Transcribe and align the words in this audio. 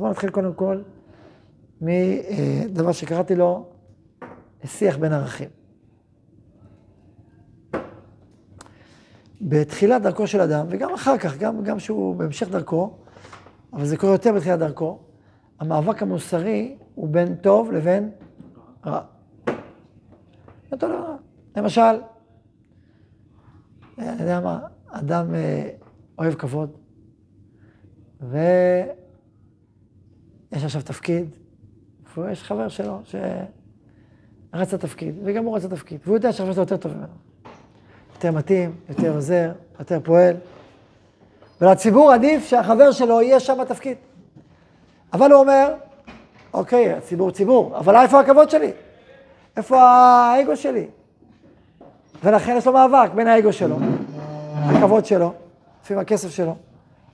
בואו 0.00 0.10
נתחיל 0.10 0.30
קודם 0.30 0.54
כל 0.54 0.82
מדבר 1.80 2.92
שקראתי 2.92 3.34
לו 3.34 3.68
שיח 4.64 4.96
בין 4.96 5.12
ערכים. 5.12 5.48
בתחילת 9.40 10.02
דרכו 10.02 10.26
של 10.26 10.40
אדם, 10.40 10.66
וגם 10.68 10.94
אחר 10.94 11.18
כך, 11.18 11.38
גם, 11.38 11.62
גם 11.62 11.78
שהוא 11.78 12.16
בהמשך 12.16 12.48
דרכו, 12.48 12.98
אבל 13.72 13.84
זה 13.84 13.96
קורה 13.96 14.12
יותר 14.12 14.32
בתחילת 14.32 14.58
דרכו, 14.58 14.98
המאבק 15.58 16.02
המוסרי 16.02 16.76
הוא 16.94 17.08
בין 17.08 17.34
טוב 17.34 17.72
לבין 17.72 18.10
רע. 18.86 19.00
בין 20.70 20.78
טוב. 20.78 20.90
למשל, 21.56 21.80
אני 23.98 24.20
יודע 24.20 24.40
מה, 24.40 24.60
אדם 24.88 25.34
אה, 25.34 25.70
אוהב 26.18 26.34
כבוד, 26.34 26.76
ויש 30.52 30.64
עכשיו 30.64 30.82
תפקיד, 30.82 31.24
ויש 32.16 32.42
חבר 32.42 32.68
שלו 32.68 33.00
שרץ 33.04 34.74
לתפקיד, 34.74 35.14
וגם 35.24 35.44
הוא 35.44 35.56
רץ 35.56 35.64
לתפקיד, 35.64 36.00
והוא 36.04 36.16
יודע 36.16 36.32
שהחבר 36.32 36.52
שלו 36.52 36.62
יותר 36.62 36.76
טוב 36.76 36.92
ממנו. 36.92 37.06
יותר 38.14 38.30
מתאים, 38.30 38.76
יותר 38.88 39.14
עוזר, 39.14 39.52
יותר 39.78 40.00
פועל. 40.04 40.36
ולציבור 41.60 42.12
עדיף 42.12 42.46
שהחבר 42.46 42.92
שלו 42.92 43.22
יהיה 43.22 43.40
שם 43.40 43.58
בתפקיד. 43.60 43.96
אבל 45.12 45.32
הוא 45.32 45.40
אומר, 45.40 45.74
אוקיי, 46.54 46.92
הציבור 46.92 47.30
ציבור, 47.30 47.78
אבל 47.78 47.96
איפה 47.96 48.20
הכבוד 48.20 48.50
שלי? 48.50 48.70
איפה 49.56 49.82
האגו 49.82 50.56
שלי? 50.56 50.86
ולכן 52.24 52.54
יש 52.56 52.66
לו 52.66 52.72
מאבק 52.72 53.10
בין 53.14 53.26
האגו 53.26 53.52
שלו, 53.52 53.76
הכבוד 54.54 55.06
שלו, 55.06 55.32
לפעמים 55.82 56.00
הכסף 56.00 56.30
שלו, 56.30 56.56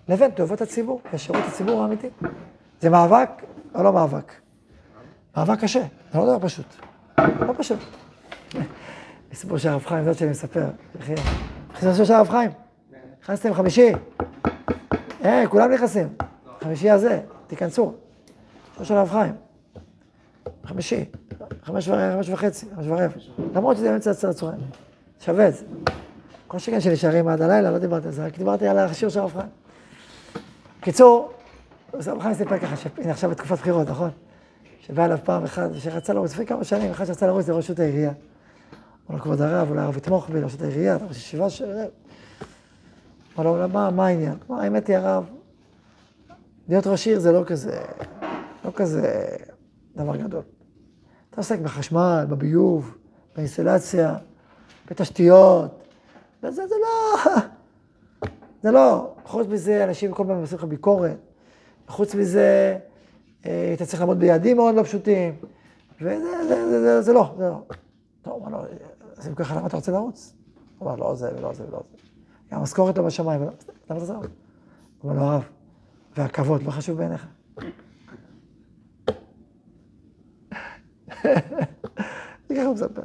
לבין 0.08 0.30
טובת 0.30 0.60
הציבור, 0.60 1.00
ושירות 1.12 1.42
הציבור 1.48 1.82
האמיתי. 1.82 2.08
זה 2.80 2.90
מאבק 2.90 3.30
או 3.74 3.82
לא 3.82 3.92
מאבק? 3.92 4.32
מאבק 5.36 5.60
קשה, 5.60 5.82
זה 6.12 6.18
לא 6.18 6.24
דבר 6.24 6.48
פשוט. 6.48 6.66
לא 7.18 7.54
פשוט. 7.56 7.78
סיפור 9.34 9.58
של 9.58 9.68
הרב 9.68 9.84
חיים, 9.86 10.04
זאת 10.04 10.18
שאני 10.18 10.30
מספר. 10.30 10.66
נכנסו 11.74 12.06
של 12.06 12.12
הרב 12.12 12.28
חיים. 12.28 12.50
נכנסתם 13.22 13.54
חמישי. 13.54 13.92
אה, 15.24 15.44
כולם 15.48 15.72
נכנסים. 15.72 16.08
חמישי 16.60 16.90
הזה, 16.90 17.20
תיכנסו. 17.46 17.94
של 18.82 18.94
הרב 18.94 19.10
חיים. 19.10 19.34
חמישי. 20.64 21.04
חמש 21.62 21.88
וחצי, 22.28 22.66
חמש 22.76 22.86
ורבע. 22.86 23.06
למרות 23.54 23.76
שזה 23.76 23.94
אמצע 23.94 24.10
הצהריים. 24.10 24.60
שווה 25.20 25.48
את 25.48 25.54
זה. 25.54 25.64
כל 26.46 26.58
שכן 26.58 26.80
שנשארים 26.80 27.28
עד 27.28 27.42
הלילה, 27.42 27.70
לא 27.70 27.78
דיברתי 27.78 28.06
על 28.06 28.12
זה, 28.12 28.26
רק 28.26 28.38
דיברתי 28.38 28.68
על 28.68 28.78
השיעור 28.78 29.12
של 29.12 29.20
הרב 29.20 29.32
חיים. 29.32 29.48
בקיצור, 30.80 31.32
הרב 32.06 32.22
חיים 32.22 32.34
סיפר 32.34 32.58
ככה, 32.58 32.76
שהנה 32.76 33.10
עכשיו 33.10 33.30
בתקופת 33.30 33.58
בחירות, 33.58 33.88
נכון? 33.88 34.10
שבא 34.80 35.04
אליו 35.04 35.18
פעם 35.24 35.44
אחת, 35.44 35.70
שרצה 35.78 36.12
לרוץ, 36.12 36.32
לפני 36.32 36.46
כמה 36.46 36.64
שנים, 36.64 36.90
אחד 36.90 37.04
שרצה 37.04 37.26
לרוץ 37.26 37.48
לראשות 37.48 37.78
העירייה. 37.78 38.12
אמר 39.10 39.16
לו, 39.16 39.22
כבוד 39.22 39.40
הרב, 39.40 39.70
אולי 39.70 39.80
הרב 39.80 39.96
יתמוך 39.96 40.30
בי 40.30 40.40
לראשות 40.40 40.62
העירייה, 40.62 40.96
אתה 40.96 41.04
ראש 41.04 41.16
ישיבה 41.16 41.50
של... 41.50 41.72
אמר 43.38 43.44
לו, 43.44 43.68
מה, 43.68 43.90
מה 43.90 44.06
העניין? 44.06 44.34
אמר, 44.50 44.60
האמת 44.60 44.86
היא, 44.86 44.96
הרב, 44.96 45.24
להיות 46.68 46.86
ראש 46.86 47.06
עיר 47.06 47.20
זה 47.20 47.32
לא 47.32 47.42
כזה, 47.46 47.80
לא 48.64 48.70
כזה 48.74 49.26
דבר 49.96 50.16
גדול. 50.16 50.42
אתה 51.30 51.40
עוסק 51.40 51.58
בחשמל, 51.58 52.24
בביוב, 52.28 52.96
באינסטלציה, 53.36 54.14
בתשתיות, 54.90 55.82
וזה 56.42 56.66
זה 56.66 56.74
לא... 56.82 57.32
זה 58.62 58.70
לא. 58.70 59.14
חוץ 59.24 59.46
מזה, 59.46 59.84
אנשים 59.84 60.12
כל 60.12 60.24
פעם 60.26 60.40
עושים 60.40 60.58
לך 60.58 60.64
ביקורת. 60.64 61.16
חוץ 61.88 62.14
מזה, 62.14 62.78
אה, 63.46 63.72
אתה 63.74 63.86
צריך 63.86 64.00
לעמוד 64.00 64.18
ביעדים 64.18 64.56
מאוד 64.56 64.74
לא 64.74 64.82
פשוטים. 64.82 65.34
וזה 66.00 66.18
זה, 66.48 66.48
זה, 66.48 66.80
זה, 66.80 67.02
זה 67.02 67.12
לא, 67.12 67.34
זה 67.38 67.48
לא. 67.48 67.62
טוב, 68.22 68.42
אמר 68.42 68.58
לו, 68.58 68.64
אז 69.16 69.28
אם 69.28 69.34
ככה, 69.34 69.56
למה 69.56 69.66
אתה 69.66 69.76
רוצה 69.76 69.92
לרוץ? 69.92 70.34
הוא 70.78 70.88
אמר, 70.88 70.96
לא 70.96 71.14
זה 71.14 71.30
ולא 71.38 71.52
זה 71.52 71.64
ולא 71.68 71.82
זה. 71.90 71.96
גם 72.52 72.60
המשכורת 72.60 72.98
לא 72.98 73.04
בשמיים, 73.04 73.42
למה 73.42 73.50
אתה 73.86 74.12
לרוץ? 74.12 74.28
הוא 75.00 75.12
אמר 75.12 75.20
לו, 75.20 75.26
הרב, 75.26 75.44
והכבוד 76.16 76.62
לא 76.62 76.70
חשוב 76.70 76.98
בעיניך? 76.98 77.26
זה 82.48 82.54
ככה 82.54 82.64
הוא 82.64 82.74
מספר. 82.74 83.02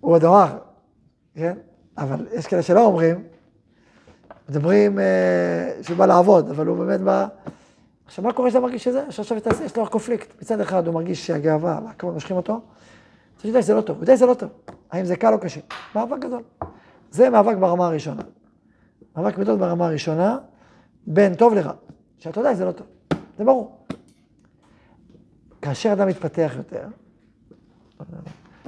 הוא 0.00 0.12
עוד 0.12 0.24
אמר, 0.24 0.58
כן? 1.34 1.58
אבל 1.98 2.26
יש 2.32 2.46
כאלה 2.46 2.62
שלא 2.62 2.86
אומרים, 2.86 3.24
מדברים 4.48 4.98
אה, 4.98 5.04
שהוא 5.82 5.96
בא 5.96 6.06
לעבוד, 6.06 6.50
אבל 6.50 6.66
הוא 6.66 6.78
באמת 6.78 7.00
בא... 7.00 7.26
עכשיו, 8.06 8.24
מה 8.24 8.32
קורה 8.32 8.48
כשאתה 8.48 8.62
מרגיש 8.62 8.84
שזה? 8.84 9.04
שעכשיו 9.10 9.38
יש 9.64 9.76
לו 9.76 9.86
קונפליקט. 9.90 10.42
מצד 10.42 10.60
אחד 10.60 10.86
הוא 10.86 10.94
מרגיש 10.94 11.26
שהגאווה 11.26 11.80
והכבוד 11.84 12.14
מושכים 12.14 12.36
אותו, 12.36 12.60
אתה 13.38 13.46
יודע 13.46 13.62
שזה 13.62 13.74
לא 13.74 13.80
טוב, 13.80 13.96
הוא 13.96 14.02
יודע 14.02 14.16
שזה 14.16 14.26
לא 14.26 14.34
טוב. 14.34 14.48
האם 14.90 15.04
זה 15.04 15.16
קל 15.16 15.32
או 15.32 15.38
קשה? 15.38 15.60
מאבק 15.94 16.18
גדול. 16.18 16.42
זה 17.10 17.30
מאבק 17.30 17.56
ברמה 17.56 17.86
הראשונה. 17.86 18.22
מאבק 19.16 19.38
גדול 19.38 19.56
ברמה 19.56 19.86
הראשונה, 19.86 20.38
בין 21.06 21.34
טוב 21.34 21.54
לרע. 21.54 21.72
שאתה 22.18 22.40
יודע 22.40 22.54
שזה 22.54 22.64
לא 22.64 22.72
טוב. 22.72 22.86
זה 23.38 23.44
ברור. 23.44 23.78
כאשר 25.62 25.92
אדם 25.92 26.08
מתפתח 26.08 26.52
יותר, 26.56 26.86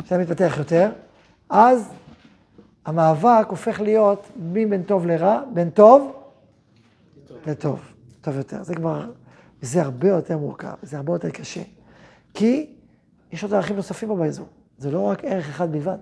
כשאדם 0.04 0.20
מתפתח 0.20 0.54
יותר, 0.58 0.90
אז 1.50 1.88
המאבק 2.86 3.46
הופך 3.48 3.80
להיות 3.80 4.26
מבין 4.36 4.82
טוב 4.82 5.06
לרע, 5.06 5.42
בין 5.54 5.70
טוב 5.70 6.12
לטוב, 7.46 7.80
טוב 8.20 8.36
יותר. 8.36 8.62
זה 8.62 8.74
כבר, 8.74 9.10
זה 9.60 9.82
הרבה 9.82 10.08
יותר 10.08 10.38
מורכב, 10.38 10.74
זה 10.82 10.96
הרבה 10.96 11.12
יותר 11.12 11.30
קשה. 11.30 11.62
כי 12.34 12.76
יש 13.32 13.42
עוד 13.42 13.54
ערכים 13.54 13.76
נוספים 13.76 14.08
פה 14.08 14.16
באזור. 14.16 14.46
זה 14.78 14.90
לא 14.90 15.00
רק 15.00 15.24
ערך 15.24 15.48
אחד 15.48 15.72
בלבד. 15.72 15.98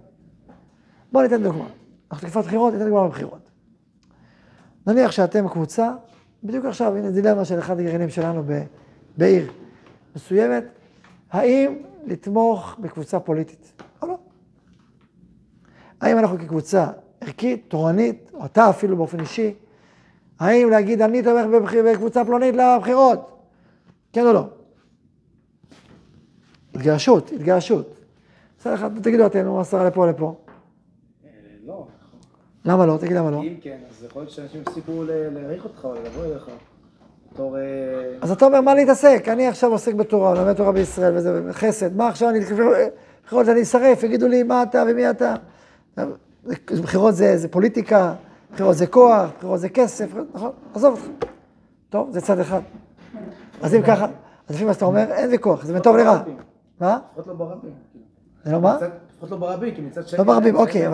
בואו 1.13 1.23
ניתן 1.23 1.43
דוגמה. 1.43 1.67
אנחנו 2.11 2.29
תקופת 2.29 2.45
בחירות, 2.45 2.73
ניתן 2.73 2.85
דוגמה 2.85 3.09
בבחירות. 3.09 3.51
נניח 4.87 5.11
שאתם 5.11 5.49
קבוצה, 5.49 5.93
בדיוק 6.45 6.65
עכשיו, 6.65 6.97
הנה 6.97 7.11
דילמה 7.11 7.45
של 7.45 7.59
אחד 7.59 7.81
הגרעינים 7.81 8.09
שלנו 8.09 8.43
ב, 8.47 8.63
בעיר 9.17 9.51
מסוימת, 10.17 10.65
האם 11.31 11.79
לתמוך 12.07 12.77
בקבוצה 12.81 13.21
פוליטית? 13.21 13.83
האם 16.01 16.19
אנחנו 16.19 16.39
כקבוצה 16.39 16.87
ערכית, 17.21 17.65
תורנית, 17.69 18.31
או 18.35 18.45
אתה 18.45 18.71
אפילו 18.71 18.97
באופן 18.97 19.21
אישי, 19.21 19.55
האם 20.41 20.71
להגיד 20.71 21.03
אני 21.03 21.23
תומך 21.23 21.75
בקבוצה 21.85 22.25
פלונית 22.25 22.55
לבחירות? 22.55 23.39
כן 24.13 24.27
או 24.27 24.33
לא? 24.33 24.45
התגרשות, 26.75 27.33
התגרשות. 27.33 27.95
בסדר, 28.59 28.89
תגידו 29.03 29.27
אתם, 29.27 29.39
נו, 29.39 29.61
עשרה 29.61 29.85
לפה 29.85 30.07
לפה. 30.07 30.35
אה, 31.25 31.31
לא. 31.67 31.87
למה 32.65 32.87
לא? 32.87 32.97
תגיד 33.01 33.17
למה 33.17 33.31
לא. 33.31 33.43
אם 33.43 33.55
כן, 33.61 33.79
אז 33.91 34.05
יכול 34.05 34.23
להיות 34.23 34.31
שאנשים 34.31 34.61
יפסיקו 34.61 35.05
להעריך 35.07 35.65
אותך 35.65 35.85
או 35.85 35.95
לבוא 35.95 36.25
אליך. 36.25 36.51
בתור... 37.33 37.59
אה, 37.59 37.63
אז 38.21 38.31
אתה 38.31 38.45
אומר, 38.45 38.61
מה 38.61 38.75
להתעסק? 38.75 39.25
אני 39.29 39.47
עכשיו 39.47 39.71
עוסק 39.71 39.95
בתורה, 39.95 40.35
לומד 40.35 40.53
תורה 40.53 40.73
בישראל 40.73 41.17
וזה 41.17 41.43
חסד. 41.53 41.97
מה 41.97 42.09
עכשיו 42.09 42.29
אני... 42.29 42.41
בחירות 43.25 43.49
אני 43.49 43.63
אשרף, 43.63 44.03
יגידו 44.03 44.29
לי 44.29 44.43
מה 44.43 44.63
אתה 44.63 44.85
ומי 44.91 45.11
אתה. 45.11 45.35
בחירות 46.83 47.15
זה, 47.15 47.37
זה 47.37 47.49
פוליטיקה, 47.49 48.15
בחירות 48.53 48.77
זה 48.77 48.87
כוח, 48.87 49.31
בחירות 49.39 49.61
זה 49.61 49.69
כסף, 49.69 50.09
נכון? 50.35 50.51
עזוב 50.75 50.95
אותך. 50.95 51.31
טוב, 51.91 52.11
זה 52.11 52.21
צד 52.21 52.39
אחד. 52.39 52.61
אז 53.63 53.75
אם 53.75 53.83
ככה, 53.83 54.07
אז 54.49 54.55
לפי 54.55 54.65
מה 54.65 54.75
שאתה 54.75 54.85
אומר, 54.85 55.13
אין 55.13 55.31
ויכוח, 55.31 55.65
זה 55.65 55.75
מטוב 55.75 55.97
לרע. 55.97 56.23
מה? 56.81 56.99
לפחות 57.11 57.27
לא 57.27 57.35
ברבים. 57.35 57.73
זה 58.45 58.53
לא 58.53 58.61
מה? 58.61 58.79
לפחות 59.11 59.31
לא 59.31 59.37
ברבים, 59.37 59.75
כי 59.75 59.81
מצד 59.81 60.09
שני... 60.09 60.19
לא 60.19 60.25
ברבים, 60.25 60.57
אוקיי, 60.57 60.89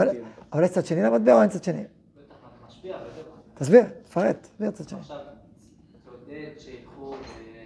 אבל 0.53 0.65
יש 0.65 0.71
צד 0.71 0.85
שני 0.85 1.03
למטבע 1.03 1.35
או 1.35 1.43
אין 1.43 1.51
צד 1.51 1.65
שני? 1.65 1.85
תסביר, 3.55 3.85
תפרט, 4.05 4.37
תסביר 4.43 4.71
צד 4.71 4.89
שני. 4.89 4.99
עכשיו, 5.01 5.17
תעודד 6.05 6.59
שילכו 6.59 7.15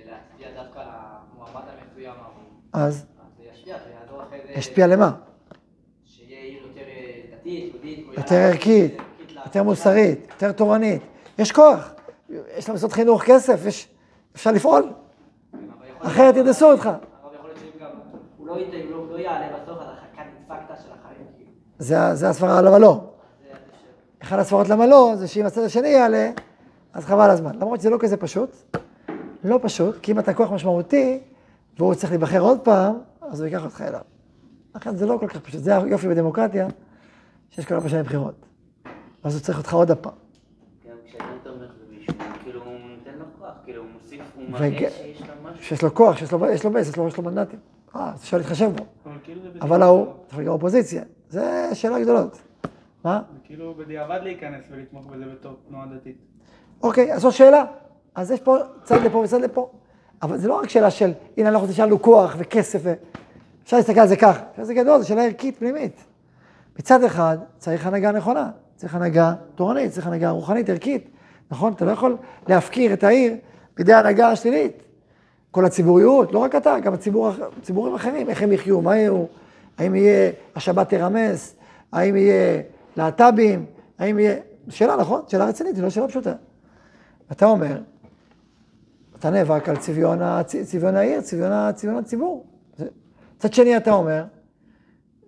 להצביע 0.06 0.62
דווקא 0.62 0.79
למועמד 0.79 1.62
המסוים 1.69 2.14
ההוא. 2.23 2.32
אז? 2.73 2.94
אז 2.94 3.02
זה 3.38 3.44
ישפיע, 3.52 3.76
זה 3.79 3.91
יעזור 4.00 4.23
אחרי 4.23 4.38
זה... 4.46 4.52
ישפיע 4.52 4.87
למה? 4.87 5.12
יותר 7.49 7.79
דתית, 7.79 7.99
יהודית. 7.99 8.19
יותר 8.19 8.35
ערכית, 8.35 8.97
יותר 9.45 9.62
מוסרית, 9.62 10.27
יותר 10.31 10.53
תורנית. 10.53 11.03
יש 11.39 11.53
כוח, 11.53 11.93
יש 12.56 12.69
לעשות 12.69 12.93
חינוך 12.93 13.23
כסף, 13.23 13.67
יש... 13.67 13.89
אפשר 14.35 14.53
לפעול. 14.53 14.93
אחרת 16.00 16.37
ירדסו 16.37 16.73
אותך. 16.73 16.91
זה 21.79 22.29
הסברה 22.29 22.62
למה 22.62 22.79
לא. 22.79 23.00
אחד 24.23 24.39
הסברות 24.39 24.69
למה 24.69 24.87
לא, 24.87 25.12
זה 25.15 25.29
שאם 25.29 25.47
הצד 25.47 25.62
השני 25.62 25.89
יעלה, 25.89 26.31
אז 26.93 27.05
חבל 27.05 27.31
הזמן. 27.31 27.55
למרות 27.55 27.81
שזה 27.81 27.91
לא 27.91 27.97
כזה 28.01 28.17
פשוט. 28.17 28.77
לא 29.44 29.59
פשוט, 29.62 29.99
כי 30.03 30.12
אם 30.12 30.19
אתה 30.19 30.35
כוח 30.35 30.53
משמעותי, 30.53 31.21
והוא 31.79 31.94
צריך 31.94 32.12
להיבחר 32.12 32.41
עוד 32.41 32.61
פעם, 32.61 32.99
אז 33.21 33.41
הוא 33.41 33.47
ייקח 33.47 33.65
אותך 33.65 33.83
אליו. 33.89 34.01
לכן 34.75 34.97
זה 34.97 35.06
לא 35.06 35.17
כל 35.21 35.27
כך 35.27 35.41
פשוט. 35.41 35.62
זה 35.62 35.77
היופי 35.77 36.09
בדמוקרטיה, 36.09 36.69
שיש 37.50 37.65
כל 37.67 37.75
ארבע 37.75 37.89
שנים 37.89 38.05
בחירות. 38.05 38.35
ואז 39.25 39.35
הוא 39.35 39.43
צריך 39.43 39.59
אותך 39.59 39.75
עוד 39.75 39.91
הפעם. 39.91 40.12
גם 40.89 40.97
כשאתה 41.06 41.25
תומך 41.43 41.71
במישהו, 41.89 42.15
כאילו 42.43 42.65
הוא 42.65 42.73
נותן 42.73 43.19
לו 43.19 43.25
כוח, 43.39 43.53
כאילו, 43.65 43.83
הוא 43.83 43.91
מוסיף, 44.03 44.21
הוא 44.37 44.45
מראה 44.50 44.71
שיש 44.91 45.21
לו 45.21 45.27
משהו. 45.43 45.65
שיש 45.65 45.83
לו 45.83 45.95
כוח, 45.95 46.17
שיש 46.17 46.33
לו 46.33 46.47
יש 46.50 46.65
לו 46.65 46.71
בייס, 46.73 46.89
יש 46.89 46.97
לו- 46.97 47.09
יש 47.09 47.17
לו 47.17 47.23
מנדטים. 47.23 47.59
אה, 47.97 48.11
אז 48.15 48.21
אפשר 48.23 48.37
להתחשב 48.37 48.71
בו. 48.77 48.85
אבל 49.06 49.15
כאילו 49.25 49.41
זה 49.43 49.49
ההוא, 49.83 50.06
צריך 50.27 50.41
גם 50.41 50.49
אופוזיציה. 50.53 51.03
זה 51.31 51.71
שאלה 51.75 52.00
גדולות. 52.00 52.39
מה? 53.05 53.23
זה 53.33 53.39
כאילו 53.45 53.75
בדיעבד 53.75 54.21
להיכנס 54.23 54.65
ולתמוך 54.71 55.06
בזה 55.06 55.25
בתור 55.33 55.53
תנועה 55.69 55.87
דתית. 55.87 56.17
אוקיי, 56.83 57.15
אז 57.15 57.21
זו 57.23 57.33
שאלה. 57.33 57.65
אז 58.15 58.31
יש 58.31 58.41
פה 58.41 58.56
צד 58.83 58.97
לפה 59.05 59.19
וצד 59.19 59.41
לפה. 59.41 59.71
אבל 60.23 60.39
זה 60.39 60.49
לא 60.49 60.55
רק 60.61 60.69
שאלה 60.69 60.91
של, 60.91 61.12
הנה 61.37 61.49
אנחנו 61.49 61.67
לנו 61.85 62.03
כוח 62.03 62.35
וכסף 62.39 62.81
ו... 62.83 62.94
אפשר 63.65 63.77
להסתכל 63.77 64.01
על 64.01 64.09
זה 64.09 64.17
ככה. 64.17 64.41
זה 64.62 64.75
גדול, 64.75 65.01
זו 65.01 65.09
שאלה 65.09 65.25
ערכית 65.25 65.56
פנימית. 65.59 66.05
מצד 66.79 67.05
אחד, 67.05 67.39
צריך 67.59 67.87
הנהגה 67.87 68.13
נכונה. 68.13 68.51
צריך 68.77 68.95
הנהגה 68.95 69.35
תורנית, 69.55 69.93
צריך 69.93 70.07
הנהגה 70.07 70.31
רוחנית, 70.31 70.71
ערכית. 70.71 71.09
נכון? 71.51 71.73
אתה 71.73 71.85
לא 71.85 71.91
יכול 71.91 72.17
להפקיר 72.49 72.93
את 72.93 73.05
העיר 73.05 73.35
בידי 73.77 73.93
ההנהגה 73.93 74.31
השלילית. 74.31 74.83
כל 75.51 75.65
הציבוריות, 75.65 76.33
לא 76.33 76.39
רק 76.39 76.55
אתה, 76.55 76.81
גם 76.81 76.95
הציבור, 76.95 77.31
ציבורים 77.63 77.95
אחרים, 77.95 78.29
איך 78.29 78.43
הם 78.43 78.53
יחיו, 78.53 78.81
מה 78.81 78.97
יהיו, 78.97 79.25
האם 79.79 79.95
יהיה 79.95 80.31
השבת 80.57 80.89
תרמס, 80.89 81.57
האם 81.93 82.17
יהיה 82.17 82.63
להט"בים, 82.97 83.67
האם 83.99 84.19
יהיה... 84.19 84.37
שאלה, 84.69 84.97
נכון? 84.97 85.23
שאלה 85.29 85.45
רצינית, 85.45 85.75
היא 85.75 85.83
לא 85.83 85.91
שאלה 85.91 86.09
פשוטה. 86.09 86.33
אתה 87.33 87.47
אומר, 87.47 87.81
אתה 89.19 89.31
נאבק 89.31 89.69
על 89.69 89.77
צביון, 89.77 90.23
הצ... 90.23 90.57
צביון 90.57 90.97
העיר, 90.97 91.21
צביון, 91.21 91.73
צביון 91.73 91.97
הציבור. 91.97 92.47
מצד 93.37 93.53
שני 93.53 93.77
אתה 93.77 93.93
אומר, 93.93 94.25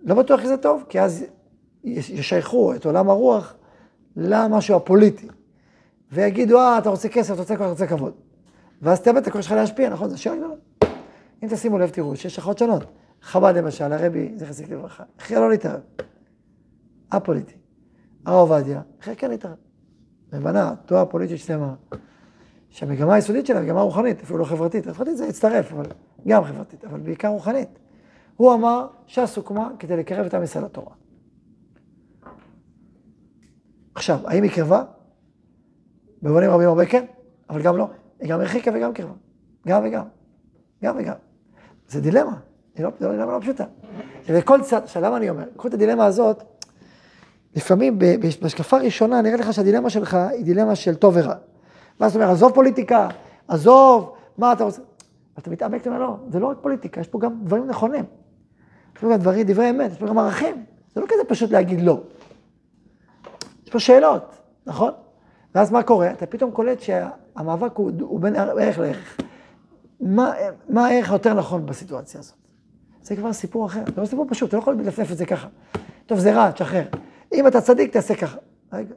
לא 0.02 0.14
בטוח 0.14 0.40
שזה 0.40 0.56
טוב, 0.56 0.84
כי 0.88 1.00
אז 1.00 1.24
ישייכו 1.84 2.74
את 2.74 2.86
עולם 2.86 3.10
הרוח 3.10 3.54
למשהו 4.16 4.76
הפוליטי. 4.76 5.28
ויגידו, 6.12 6.58
אה, 6.58 6.78
אתה 6.78 6.90
רוצה 6.90 7.08
כסף, 7.08 7.32
אתה 7.32 7.40
רוצה 7.40 7.56
כוח, 7.56 7.64
אתה 7.64 7.70
רוצה 7.70 7.86
כבוד. 7.86 8.12
ואז 8.82 9.00
תאבד 9.00 9.16
את 9.16 9.26
הכוח 9.26 9.40
שלך 9.40 9.52
להשפיע, 9.52 9.90
נכון? 9.90 10.08
זו 10.08 10.22
שאלה 10.22 10.36
גדולה. 10.36 10.54
אם 11.42 11.48
תשימו 11.48 11.78
לב, 11.78 11.90
תראו 11.90 12.16
שיש 12.16 12.26
השלכות 12.26 12.58
שונות. 12.58 12.84
חב"ד 13.22 13.56
למשל, 13.56 13.92
הרבי, 13.92 14.32
זכר 14.36 14.52
צדיק 14.52 14.70
לברכה, 14.70 15.04
הכריע 15.18 15.40
לא 15.40 15.50
להתערב. 15.50 15.80
א-פוליטי. 17.10 17.54
הרב 18.26 18.50
עובדיה, 18.50 18.80
הכריע 18.98 19.16
כן 19.16 19.30
להתערב. 19.30 19.56
ובנה 20.32 20.74
תנועה 20.86 21.06
פוליטית 21.06 21.38
שלמה, 21.38 21.74
שהמגמה 22.70 23.14
היסודית 23.14 23.46
שלה 23.46 23.60
מגמה 23.60 23.80
רוחנית, 23.80 24.22
אפילו 24.22 24.38
לא 24.38 24.44
חברתית. 24.44 24.86
חברתית 24.86 25.16
זה 25.16 25.26
הצטרף, 25.26 25.72
אבל 25.72 25.86
גם 26.28 26.44
חברתית, 26.44 26.84
אבל 26.84 27.00
בעיקר 27.00 27.28
רוחנית. 27.28 27.68
הוא 28.36 28.54
אמר 28.54 28.86
ש"ס 29.06 29.36
הוקמה 29.36 29.70
כדי 29.78 29.96
לקרב 29.96 30.26
את 30.26 30.34
עם 30.34 30.42
ישראל 30.42 30.64
לתורה. 30.64 30.99
עכשיו, 34.00 34.18
האם 34.24 34.42
היא 34.42 34.50
קרבה? 34.50 34.82
במובנים 36.22 36.50
רבים 36.50 36.68
הרבה 36.68 36.86
כן, 36.86 37.04
אבל 37.50 37.62
גם 37.62 37.76
לא. 37.76 37.88
היא 38.20 38.30
גם 38.30 38.40
הרחיקה 38.40 38.70
וגם 38.74 38.92
קרבה. 38.92 39.12
גם 39.66 39.82
וגם. 39.84 40.04
גם 40.84 40.96
וגם. 40.98 41.14
זה 41.88 42.00
דילמה. 42.00 42.36
היא 42.74 42.84
לא, 42.84 42.90
זו 43.00 43.10
דילמה 43.10 43.32
לא 43.32 43.40
פשוטה. 43.40 43.64
ובכל 44.28 44.62
צד, 44.62 44.82
עכשיו 44.82 45.02
למה 45.02 45.16
אני 45.16 45.30
אומר? 45.30 45.44
קחו 45.56 45.68
את 45.68 45.74
הדילמה 45.74 46.06
הזאת, 46.06 46.42
לפעמים 47.56 47.98
בהשקפה 48.42 48.78
ראשונה 48.78 49.22
נראה 49.22 49.36
לך 49.36 49.52
שהדילמה 49.52 49.90
שלך 49.90 50.14
היא 50.14 50.44
דילמה 50.44 50.74
של 50.74 50.94
טוב 50.94 51.14
ורע. 51.16 51.34
ואז 52.00 52.10
אתה 52.10 52.20
אומר, 52.22 52.32
עזוב 52.32 52.52
פוליטיקה, 52.54 53.08
עזוב, 53.48 54.14
מה 54.38 54.52
אתה 54.52 54.64
רוצה? 54.64 54.82
אתה 55.38 55.50
מתעמק, 55.50 55.80
אתה 55.80 55.90
אומר, 55.90 56.00
לא, 56.00 56.16
זה 56.30 56.38
לא 56.38 56.46
רק 56.46 56.56
פוליטיקה, 56.60 57.00
יש 57.00 57.08
פה 57.08 57.18
גם 57.18 57.40
דברים 57.44 57.66
נכונים. 57.66 58.04
יש 58.96 59.00
פה 59.00 59.12
גם 59.12 59.18
דברים, 59.18 59.46
דברי 59.46 59.70
אמת, 59.70 59.90
יש 59.92 59.98
פה 59.98 60.06
גם 60.06 60.18
ערכים. 60.18 60.64
זה 60.94 61.00
לא 61.00 61.06
כזה 61.06 61.22
פשוט 61.28 61.50
להגיד 61.50 61.80
לא. 61.80 62.00
יש 63.70 63.72
פה 63.72 63.80
שאלות, 63.80 64.38
נכון? 64.66 64.92
ואז 65.54 65.72
מה 65.72 65.82
קורה? 65.82 66.12
אתה 66.12 66.26
פתאום 66.26 66.50
קולט 66.50 66.80
שהמאבק 66.80 67.76
הוא, 67.76 67.90
הוא 68.00 68.20
בין 68.20 68.36
ערך 68.36 68.78
לערך. 68.78 69.16
מה, 70.00 70.32
מה 70.68 70.86
הערך 70.86 71.10
היותר 71.10 71.34
נכון 71.34 71.66
בסיטואציה 71.66 72.20
הזאת? 72.20 72.36
זה 73.02 73.16
כבר 73.16 73.32
סיפור 73.32 73.66
אחר, 73.66 73.82
זה 73.94 74.00
לא 74.00 74.06
סיפור 74.06 74.26
פשוט, 74.28 74.48
אתה 74.48 74.56
לא 74.56 74.62
יכול 74.62 74.74
לנפנף 74.74 75.12
את 75.12 75.16
זה 75.16 75.26
ככה. 75.26 75.48
טוב, 76.06 76.18
זה 76.18 76.34
רע, 76.34 76.50
תשחרר. 76.50 76.86
אם 77.34 77.46
אתה 77.46 77.60
צדיק, 77.60 77.92
תעשה 77.92 78.14
ככה. 78.14 78.38
רגע, 78.72 78.94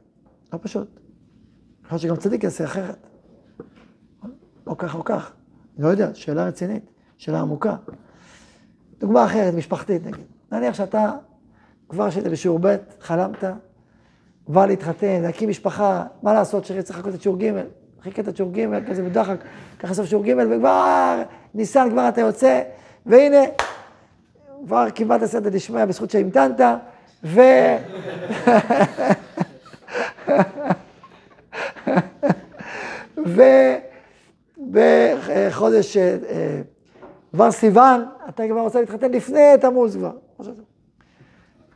לא 0.54 0.60
פשוט. 0.62 1.00
יכול 1.86 1.96
להיות 1.96 2.02
שגם 2.02 2.16
צדיק 2.16 2.44
יעשה 2.44 2.64
אחרת. 2.64 3.08
או 4.68 4.78
כך 4.78 4.96
או 4.96 5.04
כך. 5.04 5.34
לא 5.78 5.88
יודע, 5.88 6.10
שאלה 6.14 6.46
רצינית, 6.46 6.86
שאלה 7.18 7.42
עמוקה. 7.42 7.76
דוגמה 9.00 9.26
אחרת, 9.26 9.54
משפחתית 9.54 10.06
נגיד. 10.06 10.26
נניח 10.52 10.76
שאתה 10.76 11.12
כבר 11.90 12.10
שהיית 12.10 12.28
בשיעור 12.28 12.60
ב', 12.62 12.76
חלמת, 13.02 13.44
כבר 14.46 14.66
להתחתן, 14.66 15.22
להקים 15.22 15.50
משפחה, 15.50 16.04
מה 16.24 16.34
לעשות 16.34 16.66
שצריך 16.66 17.00
לחכות 17.00 17.16
את 17.16 17.22
שיעור 17.22 17.38
ג', 17.38 17.52
חיכית 18.02 18.30
את 18.30 18.36
שיעור 18.36 18.52
ג', 18.52 18.90
כזה 18.90 19.04
בדחק, 19.04 19.38
ככה 19.80 19.94
סוף 19.94 20.06
שיעור 20.06 20.24
ג', 20.26 20.34
וכבר 20.52 21.22
ניסן, 21.54 21.90
כבר 21.90 22.10
אתה 22.10 22.22
יוצא, 22.22 22.62
והנה, 23.06 23.42
כבר 24.66 24.90
קיבלת 24.90 25.26
סייעתא 25.26 25.50
דשמיא 25.50 25.86
בזכות 25.86 26.12
שהמתנת, 26.12 26.62
ו... 27.24 27.42
ובחודש 34.68 35.98
אה, 35.98 36.18
אה, 36.30 36.62
כבר 37.32 37.52
סיוון, 37.52 38.06
אתה 38.30 38.44
כבר 38.48 38.62
רוצה 38.62 38.80
להתחתן 38.80 39.12
לפני 39.12 39.54
תמוז 39.62 39.96
כבר. 39.96 40.12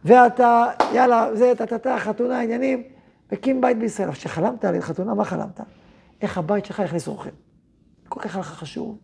ואתה, 0.07 0.65
יאללה, 0.93 1.35
זה, 1.35 1.53
טה-טה-טה, 1.57 1.99
חתונה, 1.99 2.41
עניינים, 2.41 2.83
מקים 3.31 3.61
בית 3.61 3.79
בישראל. 3.79 4.07
אבל 4.07 4.17
כשחלמת 4.17 4.65
על 4.65 4.81
חתונה, 4.81 5.13
מה 5.13 5.25
חלמת? 5.25 5.59
איך 6.21 6.37
הבית 6.37 6.65
שלך 6.65 6.79
יכניס 6.79 7.07
אורחים. 7.07 7.31
כל 8.09 8.19
כך 8.19 8.35
היה 8.35 8.41
לך 8.41 8.47
חשוב 8.47 8.97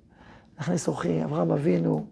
להכניס 0.57 0.88
אורחים, 0.88 1.23
אברהם 1.23 1.51
אבינו 1.51 2.05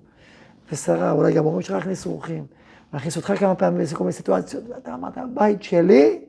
ושרה, 0.71 1.11
אולי 1.11 1.33
גם 1.33 1.43
הורים 1.43 1.61
שלך 1.61 1.77
יכניסו 1.77 2.09
אורחים, 2.09 2.45
להכניס 2.93 3.17
אותך 3.17 3.33
כמה 3.39 3.55
פעמים 3.55 3.81
לכל 3.81 4.03
מיני 4.03 4.13
סיטואציות, 4.13 4.63
ואתה 4.69 4.93
אמרת, 4.93 5.17
הבית 5.17 5.63
שלי, 5.63 6.21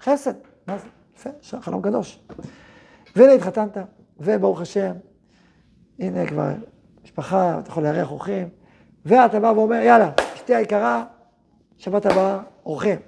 חסד. 0.00 0.34
מה 0.66 0.78
זה? 0.78 0.86
יפה, 1.16 1.60
חלום 1.60 1.82
קדוש. 1.82 2.20
והנה 3.16 3.32
התחתנת, 3.32 3.78
וברוך 4.20 4.60
השם, 4.60 4.92
הנה 5.98 6.26
כבר 6.26 6.48
משפחה, 7.04 7.58
אתה 7.58 7.68
יכול 7.68 7.82
לארח 7.82 8.10
אורחים, 8.10 8.48
ואתה 9.06 9.40
בא 9.40 9.46
ואומר, 9.46 9.76
יאללה, 9.76 10.10
אשתי 10.34 10.54
היקרה, 10.54 11.04
שבת 11.80 12.06
הבאה, 12.06 12.42
אורחים. 12.66 12.98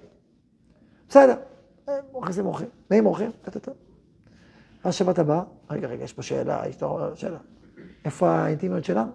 בסדר, 1.09 1.35
אה, 1.89 1.94
מכניסים 2.15 2.46
אורחים. 2.46 2.69
באים 2.91 3.06
אורחים, 3.06 3.31
טה-טה-טה. 3.43 3.70
אז 4.85 4.94
שבת 4.94 5.19
הבאה, 5.19 5.43
רגע, 5.70 5.89
רגע, 5.89 6.05
יש 6.05 6.13
פה 6.13 6.23
שאלה, 6.23 6.63
יש 6.69 6.77
פה 6.77 7.08
שאלה. 7.15 7.39
איפה 8.05 8.31
האינטימיות 8.31 8.85
שלנו? 8.85 9.11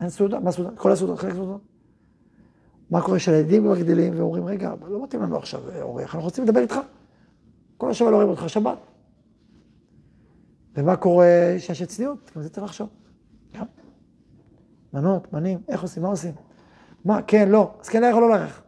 אין 0.00 0.08
סעודה? 0.08 0.40
מה 0.40 0.52
סעודה? 0.52 0.76
כל 0.76 0.92
הסעודות, 0.92 1.18
חלק 1.18 1.32
סעודות. 1.32 1.60
מה 2.90 3.02
קורה 3.02 3.18
כשהילדים 3.18 3.62
כבר 3.62 3.78
גדלים 3.78 4.18
ואומרים, 4.18 4.44
רגע, 4.44 4.74
לא 4.88 5.02
מתאים 5.02 5.22
לנו 5.22 5.36
עכשיו 5.36 5.70
אה, 5.70 5.82
אורח, 5.82 6.02
אנחנו 6.02 6.20
רוצים 6.20 6.44
לדבר 6.44 6.60
איתך. 6.60 6.76
כל 7.76 7.90
השבוע 7.90 8.10
לא 8.10 8.16
רואים 8.16 8.30
אותך 8.30 8.44
שבת. 8.48 8.78
ומה 10.74 10.96
קורה 10.96 11.54
שיש 11.58 11.82
את 11.82 11.88
צניעות? 11.88 12.30
גם 12.36 12.42
זה 12.42 12.50
צריך 12.50 12.64
לחשוב. 12.64 12.88
גם. 13.54 13.66
מנות, 14.92 15.32
בנים, 15.32 15.58
איך 15.68 15.82
עושים, 15.82 16.02
מה 16.02 16.08
עושים? 16.08 16.32
מה, 17.04 17.22
כן, 17.26 17.48
לא. 17.48 17.70
אז 17.80 17.88
כן 17.88 18.12
או 18.12 18.20
לא 18.20 18.30
לארח? 18.30 18.62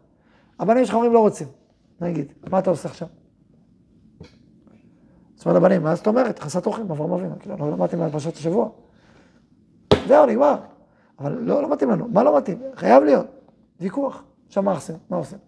הבנים 0.58 0.84
שלך 0.84 0.94
אומרים 0.94 1.12
לא 1.12 1.18
רוצים. 1.18 1.48
נגיד, 2.00 2.32
מה 2.50 2.58
אתה 2.58 2.70
עושה 2.70 2.88
עכשיו? 2.88 3.08
זאת 5.34 5.46
אומרת 5.46 5.62
לבנים, 5.62 5.82
מה 5.82 5.94
זאת 5.94 6.06
אומרת? 6.06 6.38
חסת 6.38 6.66
אורחים, 6.66 6.90
אברהם 6.90 7.12
אבינו. 7.12 7.38
כאילו, 7.38 7.56
לא 7.56 7.70
למדתם 7.70 7.98
מהפרשת 7.98 8.36
השבוע. 8.36 8.68
זהו, 10.08 10.26
נגמר. 10.26 10.56
אבל 11.18 11.32
לא, 11.32 11.62
לא 11.62 11.72
מתאים 11.72 11.90
לנו. 11.90 12.08
מה 12.08 12.22
לא 12.22 12.38
מתאים? 12.38 12.58
חייב 12.74 13.04
להיות. 13.04 13.26
ויכוח. 13.80 14.22
עכשיו 14.46 14.62
מה 14.62 14.74
עושים? 14.74 14.96
מה 15.10 15.16
עושים? 15.16 15.38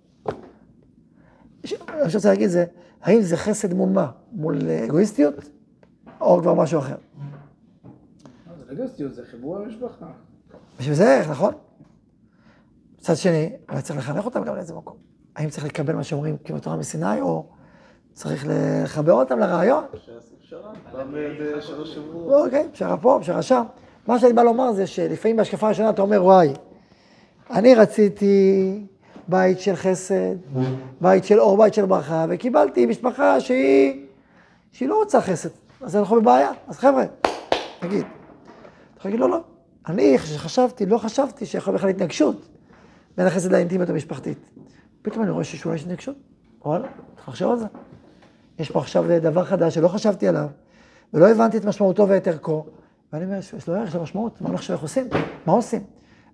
שאני 1.64 2.14
רוצה 2.14 2.28
להגיד 2.28 2.49
זה, 2.49 2.64
האם 3.02 3.23
זה 3.23 3.37
חסד 3.37 3.75
מול 3.75 3.88
מה? 3.88 4.11
מול 4.33 4.59
אגואיסטיות? 4.85 5.35
או 6.21 6.40
כבר 6.40 6.55
משהו 6.55 6.78
אחר? 6.78 6.97
זה 8.66 8.73
לגסטיות, 8.73 9.14
זה 9.14 9.25
חיבור 9.25 9.59
המשפחה. 9.59 10.07
בשביל 10.78 10.95
זה 10.95 11.23
נכון? 11.31 11.55
מצד 13.07 13.17
שני, 13.17 13.53
אולי 13.71 13.83
צריך 13.83 13.99
לחנך 13.99 14.25
אותם 14.25 14.45
גם 14.45 14.55
לאיזה 14.55 14.75
מקום. 14.75 14.97
האם 15.37 15.49
צריך 15.49 15.65
לקבל 15.65 15.95
מה 15.95 16.05
שאומרים 16.05 16.37
כאילו 16.45 16.61
תורה 16.61 16.77
מסיני, 16.77 17.21
או 17.21 17.47
צריך 18.13 18.47
לחבר 18.49 19.13
אותם 19.13 19.39
לרעיון? 19.39 19.85
אוקיי, 22.45 22.69
פשרה 22.73 22.97
פה, 22.97 23.19
פשרה 23.23 23.43
שם. 23.43 23.63
מה 24.07 24.19
שאני 24.19 24.33
בא 24.33 24.43
לומר 24.43 24.73
זה 24.73 24.87
שלפעמים 24.87 25.37
בהשקפה 25.37 25.67
הראשונה 25.67 25.91
אתה 25.91 26.03
אומר, 26.03 26.25
וואי, 26.25 26.53
אני 27.51 27.75
רציתי 27.75 28.87
בית 29.29 29.61
של 29.61 29.77
חסד, 29.77 30.37
בית 31.01 31.25
של 31.25 31.41
אור, 31.41 31.59
בית 31.59 31.75
של 31.75 31.87
ברכה, 31.87 32.27
וקיבלתי 32.29 32.87
משפחה 32.87 33.41
שהיא, 33.41 34.07
שהיא 34.73 34.89
לא 34.89 34.99
רוצה 34.99 35.21
חסד, 35.21 35.51
אז 35.81 35.97
אנחנו 35.97 36.21
בבעיה. 36.21 36.51
אז 36.69 36.79
חבר'ה, 36.79 37.05
תגיד, 37.81 38.01
אתה 38.01 38.99
יכול 38.99 39.11
להגיד, 39.11 39.21
לא, 39.21 39.31
לא. 39.31 39.41
אני 39.89 40.19
חשבתי, 40.19 40.87
לא 40.87 40.99
חשבתי 40.99 41.47
שיכול 41.47 41.75
בכלל 41.75 41.91
התנגשות 41.91 42.56
בין 43.16 43.26
החסד 43.26 43.52
לאינטימיות 43.52 43.90
המשפחתית. 43.90 44.50
פתאום 45.02 45.23
אני 45.23 45.30
רואה 45.30 45.44
שאולי 45.44 45.76
יש 45.76 45.82
התנגשות. 45.82 46.16
וואלה, 46.64 46.88
צריך 47.16 47.28
לחשוב 47.28 47.52
על 47.52 47.58
זה. 47.58 47.66
יש 48.58 48.70
פה 48.70 48.78
עכשיו 48.78 49.04
דבר 49.23 49.44
חדש 49.44 49.75
שלא 49.75 49.88
חשבתי 49.88 50.28
עליו, 50.28 50.49
ולא 51.14 51.28
הבנתי 51.28 51.56
את 51.56 51.64
משמעותו 51.64 52.08
ואת 52.08 52.28
ערכו, 52.28 52.66
ואני 53.12 53.25
אומר, 53.25 53.38
יש 53.38 53.68
לו 53.68 53.75
ערך, 53.75 53.88
יש 53.88 53.94
לו 53.94 54.02
משמעות, 54.02 54.40
מה 54.40 54.50
נחשב 54.50 54.73
איך 54.73 54.82
עושים? 54.82 55.08
מה 55.46 55.52
עושים? 55.52 55.82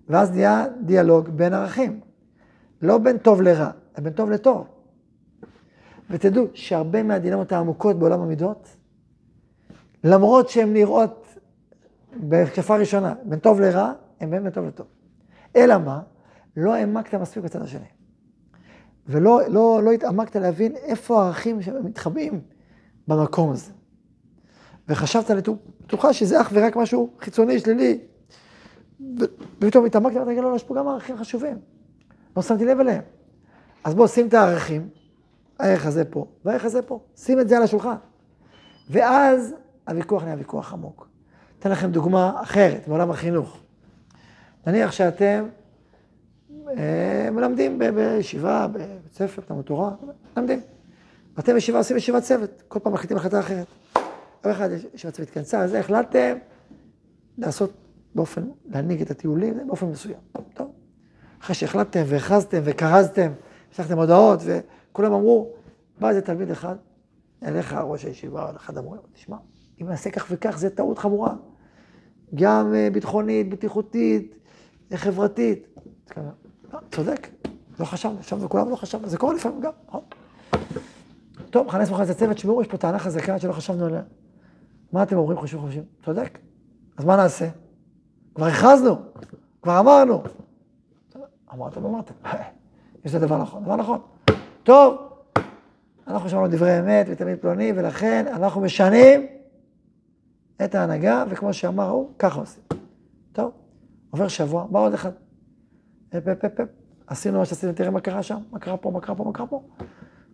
ואז 0.09 0.31
נהיה 0.31 0.65
דיאלוג 0.81 1.29
בין 1.29 1.53
ערכים. 1.53 1.99
לא 2.81 2.97
בין 2.97 3.17
טוב 3.17 3.41
לרע, 3.41 3.69
אלא 3.97 4.03
בין 4.03 4.13
טוב 4.13 4.29
לטוב. 4.29 4.67
ותדעו 6.09 6.47
שהרבה 6.53 7.03
מהדילמות 7.03 7.51
העמוקות 7.51 7.99
בעולם 7.99 8.21
המידות, 8.21 8.67
למרות 10.03 10.49
שהן 10.49 10.73
נראות 10.73 11.27
בהתקפה 12.15 12.77
ראשונה, 12.77 13.13
בין 13.23 13.39
טוב 13.39 13.61
לרע, 13.61 13.93
הן 14.19 14.29
בין 14.29 14.49
טוב 14.49 14.65
לטוב. 14.65 14.87
אלא 15.55 15.77
מה? 15.77 16.01
לא 16.57 16.73
העמקת 16.73 17.13
מספיק 17.13 17.43
בצד 17.43 17.61
השני. 17.61 17.85
ולא 19.07 19.41
לא, 19.47 19.83
לא 19.83 19.91
התעמקת 19.91 20.35
להבין 20.35 20.75
איפה 20.75 21.21
הערכים 21.23 21.61
שמתחבאים 21.61 22.41
במקום 23.07 23.51
הזה. 23.51 23.71
וחשבת 24.87 25.29
לתוכה 25.29 26.13
שזה 26.13 26.41
אך 26.41 26.49
ורק 26.53 26.75
משהו 26.75 27.09
חיצוני, 27.19 27.59
שלילי. 27.59 27.99
ופתאום 29.61 29.85
התעמקת 29.85 30.15
ואתה 30.15 30.41
לא, 30.41 30.55
יש 30.55 30.63
פה 30.63 30.75
גם 30.75 30.87
ערכים 30.87 31.17
חשובים. 31.17 31.57
לא 32.37 32.41
שמתי 32.41 32.65
לב 32.65 32.79
אליהם. 32.79 33.01
אז 33.83 33.95
בואו 33.95 34.07
שים 34.07 34.27
את 34.27 34.33
הערכים, 34.33 34.89
הערך 35.59 35.85
הזה 35.85 36.05
פה, 36.05 36.25
והערך 36.45 36.65
הזה 36.65 36.81
פה. 36.81 36.99
שים 37.15 37.39
את 37.39 37.49
זה 37.49 37.57
על 37.57 37.63
השולחן. 37.63 37.95
ואז 38.89 39.55
הוויכוח 39.87 40.23
נהיה 40.23 40.35
ויכוח 40.37 40.73
עמוק. 40.73 41.07
אתן 41.59 41.71
לכם 41.71 41.91
דוגמה 41.91 42.41
אחרת, 42.41 42.87
בעולם 42.87 43.11
החינוך. 43.11 43.57
נניח 44.67 44.91
שאתם 44.91 45.45
מלמדים 47.31 47.79
בישיבה, 47.79 48.67
בבית 48.67 49.13
ספר, 49.13 49.41
תלמוד 49.41 49.65
תורה, 49.65 49.91
מלמדים. 50.37 50.59
ואתם 51.37 51.53
בישיבה 51.53 51.77
עושים 51.77 51.97
ישיבת 51.97 52.23
צוות, 52.23 52.63
כל 52.67 52.79
פעם 52.79 52.93
מחליטים 52.93 53.17
החלטה 53.17 53.39
אחרת. 53.39 53.67
יום 54.45 54.53
אחד 54.53 54.69
ישיבת 54.93 55.13
צוות 55.13 55.27
התכנסה, 55.27 55.63
אז 55.63 55.73
החלטתם 55.73 56.37
לעשות 57.37 57.71
באופן, 58.15 58.43
להנהיג 58.65 59.01
את 59.01 59.11
הטיולים 59.11 59.67
באופן 59.67 59.85
מסוים. 59.85 60.17
טוב. 60.53 60.71
אחרי 61.41 61.55
שהחלטתם 61.55 62.03
והכרזתם 62.05 62.59
וכרזתם, 62.63 63.31
שלחתם 63.71 63.97
הודעות, 63.97 64.39
וכולם 64.43 65.13
אמרו, 65.13 65.53
בא 65.99 66.09
איזה 66.09 66.21
תלמיד 66.21 66.51
אחד, 66.51 66.75
אליך 67.43 67.73
ראש 67.73 68.05
הישיבה, 68.05 68.51
אחד 68.55 68.77
המורים, 68.77 69.01
תשמע, 69.13 69.37
אם 69.81 69.89
נעשה 69.89 70.11
כך 70.11 70.27
וכך, 70.29 70.57
זה 70.57 70.69
טעות 70.69 70.97
חמורה. 70.97 71.33
גם 72.35 72.73
אה, 72.75 72.89
ביטחונית, 72.93 73.49
בטיחותית, 73.49 74.35
חברתית. 74.93 75.67
לא, 76.73 76.79
צודק, 76.91 77.27
לא 77.79 77.85
חשבנו, 77.85 78.19
חשבנו, 78.19 78.49
כולנו 78.49 78.69
לא 78.69 78.75
חשבנו, 78.75 79.07
זה 79.09 79.17
קורה 79.17 79.33
לפעמים 79.33 79.61
גם, 79.61 79.71
נכון? 79.87 80.01
טוב, 81.49 81.67
מכנס 81.67 81.89
מחר 81.89 82.03
את 82.03 82.17
צוות, 82.17 82.37
שמעו, 82.37 82.61
יש 82.61 82.67
פה 82.67 82.77
טענה 82.77 82.99
חזקה 82.99 83.39
שלא 83.39 83.53
חשבנו 83.53 83.85
עליה. 83.85 84.01
מה 84.91 85.03
אתם 85.03 85.17
אומרים, 85.17 85.37
חושבים, 85.37 85.61
חושבים? 85.61 85.83
צודק. 86.05 86.39
אז 86.97 87.05
מה 87.05 87.15
נעשה? 87.15 87.49
כבר 88.35 88.45
הכרזנו, 88.45 88.95
כבר 89.61 89.79
אמרנו. 89.79 90.23
אמרתם, 91.53 91.85
אמרתם. 91.85 92.13
יש 93.05 93.11
זה 93.11 93.19
דבר 93.19 93.37
נכון, 93.37 93.63
דבר 93.63 93.75
נכון. 93.75 93.99
טוב, 94.63 94.97
אנחנו 96.07 96.29
שמענו 96.29 96.47
דברי 96.47 96.79
אמת 96.79 97.05
ותמיד 97.09 97.39
פלוני, 97.39 97.73
ולכן 97.75 98.25
אנחנו 98.27 98.61
משנים 98.61 99.27
את 100.63 100.75
ההנהגה, 100.75 101.23
וכמו 101.29 101.53
שאמר 101.53 101.89
הוא, 101.89 102.09
ככה 102.19 102.39
עושים. 102.39 102.63
טוב, 103.31 103.51
עובר 104.09 104.27
שבוע, 104.27 104.65
בא 104.69 104.79
עוד 104.79 104.93
אחד. 104.93 105.11
אפ, 106.17 106.27
אפ, 106.27 106.45
אפ, 106.45 106.59
אפ. 106.59 106.67
עשינו 107.07 107.39
מה 107.39 107.45
שעשינו, 107.45 107.73
תראה 107.73 107.89
מה 107.89 108.01
קרה 108.01 108.23
שם, 108.23 108.39
מה 108.51 108.59
קרה 108.59 108.77
פה, 108.77 108.91
מה 108.91 109.01
קרה 109.01 109.15
פה, 109.15 109.23
מה 109.23 109.33
קרה 109.33 109.47
פה. 109.47 109.63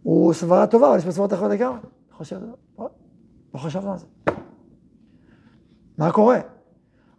הוא 0.04 0.34
סברה 0.34 0.68
טובה, 0.68 0.88
אבל 0.90 0.98
יש 0.98 1.06
פה 1.06 1.12
סברות 1.12 1.34
אחרות 1.34 1.52
לגמרי. 1.52 1.80
חושב, 2.12 2.40
לא, 2.80 2.90
חשבנו 3.58 3.92
על 3.92 3.98
זה. 3.98 4.06
מה 5.98 6.12
קורה? 6.12 6.40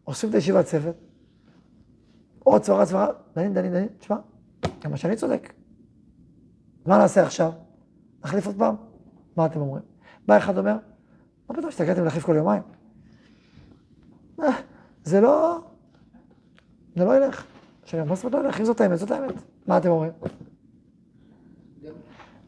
עושים 0.05 0.29
את 0.31 0.35
הישיבת 0.35 0.65
צוות, 0.65 0.97
עוד 2.39 2.65
סברה, 2.65 2.87
סברה, 2.87 3.09
דנים, 3.35 3.55
דנים, 3.55 3.73
דנים, 3.73 3.89
תשמע, 3.99 4.17
גם 4.81 4.97
שאני 4.97 5.17
צודק. 5.17 5.53
מה 6.87 6.99
נעשה 6.99 7.23
עכשיו? 7.23 7.53
נחליף 8.25 8.47
עוד 8.47 8.57
פעם? 8.59 8.75
מה 9.37 9.47
אתם 9.47 9.61
אומרים? 9.61 9.83
בא 10.27 10.37
אחד 10.37 10.59
אומר, 10.59 10.77
מה 11.49 11.55
פתאום 11.55 11.69
השתגעתם 11.69 12.05
להחליף 12.05 12.25
כל 12.25 12.37
יומיים? 12.37 12.63
אה, 14.41 14.51
זה 15.05 15.21
לא, 15.21 15.59
זה 16.97 17.05
לא 17.05 17.17
ילך. 17.17 17.50
לא 18.33 18.39
ילך? 18.39 18.61
אם 18.61 18.65
זאת 18.65 18.81
האמת, 18.81 18.99
זאת 18.99 19.11
האמת. 19.11 19.35
מה 19.67 19.79
אתם 19.79 19.89
אומרים? 19.89 20.13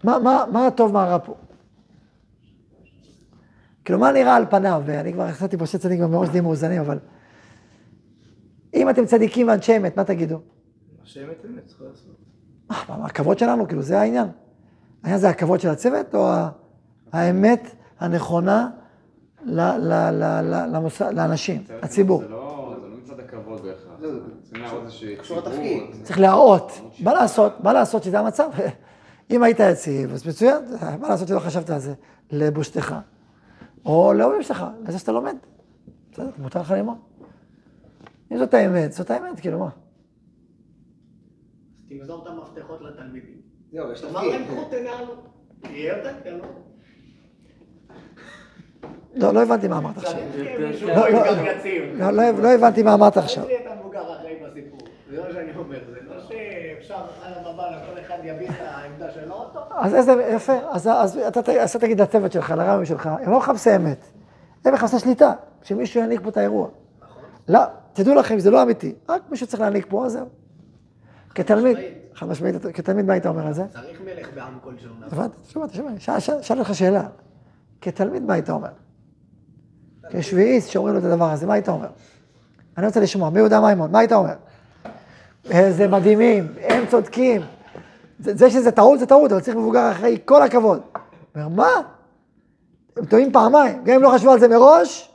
מה, 0.04 0.18
מה, 0.18 0.44
מה 0.52 0.66
הטוב, 0.66 0.92
מה 0.92 1.04
הרע 1.04 1.18
פה? 1.18 1.34
כאילו, 3.84 3.98
מה 3.98 4.12
נראה 4.12 4.36
על 4.36 4.46
פניו? 4.50 4.82
ואני 4.86 5.12
כבר 5.12 5.22
החלטתי 5.22 5.56
פה 5.56 5.66
שצדיק 5.66 5.82
צדיקים 5.82 6.04
מראש 6.04 6.28
די 6.28 6.40
מאוזנים, 6.40 6.80
אבל... 6.80 6.98
אם 8.74 8.90
אתם 8.90 9.06
צדיקים 9.06 9.48
ואנשי 9.48 9.76
אמת, 9.76 9.96
מה 9.96 10.04
תגידו? 10.04 10.40
אנשי 11.00 11.24
אמת 11.24 11.44
אמת, 11.44 11.66
צריך 11.66 11.82
לעשות. 11.82 12.16
מה, 12.88 13.06
הכבוד 13.06 13.38
שלנו, 13.38 13.66
כאילו, 13.66 13.82
זה 13.82 14.00
העניין. 14.00 14.28
העניין 15.02 15.20
זה 15.20 15.28
הכבוד 15.28 15.60
של 15.60 15.68
הצוות, 15.68 16.14
או 16.14 16.32
האמת 17.12 17.74
הנכונה 18.00 18.70
לאנשים, 21.12 21.64
לציבור? 21.82 22.22
זה 22.22 22.28
לא 22.28 22.76
מצד 23.02 23.20
הכבוד 23.20 23.60
בהכרח. 23.60 23.66
צריכים 23.66 23.72
להראות 23.72 23.72
איזושהי 23.72 23.82
קשור 23.82 23.91
לתפקיד. 23.91 23.91
צריך 26.02 26.18
להראות. 26.18 26.72
מה 27.00 27.14
לעשות? 27.14 27.52
מה 27.60 27.72
לעשות 27.72 28.02
שזה 28.02 28.18
המצב? 28.18 28.50
אם 29.30 29.42
היית 29.42 29.60
יציב, 29.60 30.12
אז 30.12 30.28
מצוין, 30.28 30.64
מה 31.00 31.08
לעשות 31.08 31.28
שלא 31.28 31.40
חשבת 31.40 31.70
על 31.70 31.78
זה? 31.78 31.94
לבושתך. 32.30 32.94
או 33.84 34.12
להורים 34.12 34.42
שלך, 34.42 34.64
לזה 34.88 34.98
שאתה 34.98 35.12
לומד. 35.12 35.36
בסדר, 36.12 36.30
מותר 36.38 36.60
לך 36.60 36.70
ללמוד. 36.70 36.96
אם 38.32 38.38
זאת 38.38 38.54
האמת, 38.54 38.92
זאת 38.92 39.10
האמת, 39.10 39.40
כאילו 39.40 39.58
מה? 39.58 39.68
תמסור 41.88 42.22
את 42.22 42.26
המפתחות 42.26 42.80
לתלמידים. 42.80 43.40
זהו, 43.72 43.92
יש 43.92 44.00
תאמר 44.00 44.22
להם, 44.22 44.42
תפקיד. 44.42 44.58
קחו 44.58 44.70
תנהלו. 44.70 45.14
תהיה 45.60 45.96
יותר 45.96 46.20
קל. 46.24 46.40
לא, 49.14 49.34
לא 49.34 49.42
הבנתי 49.42 49.68
מה 49.68 49.78
אמרת 49.78 49.98
עכשיו. 49.98 50.18
לא, 50.82 51.08
לא, 51.08 51.24
לא. 51.26 51.32
לא, 51.98 52.10
לא, 52.10 52.30
לא 52.42 52.48
הבנתי 52.48 52.82
מה 52.82 52.94
אמרת 52.94 53.16
עכשיו. 53.16 53.44
זה 55.10 55.20
מה 55.22 55.32
שאני 55.32 55.56
אומר. 55.56 55.78
זה 55.90 56.00
לא 56.08 56.20
שאפשר 56.20 56.94
על 57.22 57.32
הבבא, 57.36 57.78
כל 57.86 58.00
אחד 58.00 58.18
יביא 58.24 58.48
את 58.48 58.54
העמדה 58.60 59.10
שלו, 59.10 59.44
טוב. 59.52 59.62
אז 59.70 59.94
איזה, 59.94 60.12
יפה, 60.34 60.52
אז, 60.70 60.86
אתה, 61.28 61.40
תגיד 61.78 62.00
לצוות 62.00 62.32
שלך, 62.32 62.50
לרבים 62.50 62.84
שלך, 62.84 63.06
הם 63.06 63.30
לא 63.32 63.38
מחפשי 63.38 63.76
אמת, 63.76 64.04
הם 64.64 64.74
מחפשי 64.74 64.98
שליטה, 64.98 65.32
שמישהו 65.62 66.00
ינהיג 66.02 66.20
פה 66.22 66.28
את 66.28 66.36
האירוע. 66.36 66.68
לא, 67.48 67.60
תדעו 67.92 68.14
לכם, 68.14 68.38
זה 68.38 68.50
לא 68.50 68.62
אמיתי, 68.62 68.94
רק 69.08 69.22
מישהו 69.30 69.46
צריך 69.46 69.60
להנהיג 69.62 69.84
פה, 69.88 70.06
אז 70.06 70.12
זהו. 70.12 70.26
כתלמיד, 71.34 71.76
חד 72.14 72.28
משמעית, 72.28 72.56
כתלמיד, 72.74 73.06
מה 73.06 73.12
היית 73.12 73.26
אומר 73.26 73.46
על 73.46 73.52
זה? 73.52 73.64
צריך 73.72 74.00
מלך 74.04 74.28
בעם 74.34 74.58
כל 74.64 74.72
שלום. 74.78 74.96
הבנתי, 75.12 75.36
שמעתי, 75.48 75.76
שמעתי, 75.98 76.20
שאל- 76.42 76.58
אותך 76.58 76.74
שאלה. 76.74 77.02
כתלמיד, 77.80 78.22
מה 78.22 78.34
היית 78.34 78.50
אומר? 78.50 78.68
כשביעיסט 80.10 80.70
שאומרים 80.70 80.94
לו 80.94 81.00
את 81.00 81.04
הדבר 81.04 81.30
הזה, 81.30 81.46
מה 81.46 81.54
היית 81.54 81.68
אומר? 81.68 81.88
אני 82.78 82.86
רוצה 82.86 83.00
לשמוע, 83.00 83.30
מי 83.30 83.38
יהודה 83.38 83.60
מימון, 83.60 83.90
מה 83.90 83.98
היית 83.98 84.12
אומר? 84.12 84.34
איזה 85.50 85.88
מדהימים, 85.88 86.48
הם 86.62 86.86
צודקים. 86.86 87.42
זה, 88.18 88.36
זה 88.36 88.50
שזה 88.50 88.70
טעות, 88.70 88.98
זה 88.98 89.06
טעות, 89.06 89.32
אבל 89.32 89.40
צריך 89.40 89.56
מבוגר 89.56 89.90
אחראי, 89.90 90.18
כל 90.24 90.42
הכבוד. 90.42 90.80
אומר, 91.34 91.48
מה? 91.48 91.70
הם 92.96 93.04
טועים 93.04 93.32
פעמיים, 93.32 93.84
גם 93.84 93.94
אם 93.94 94.02
לא 94.02 94.10
חשבו 94.14 94.30
על 94.30 94.40
זה 94.40 94.48
מראש, 94.48 95.10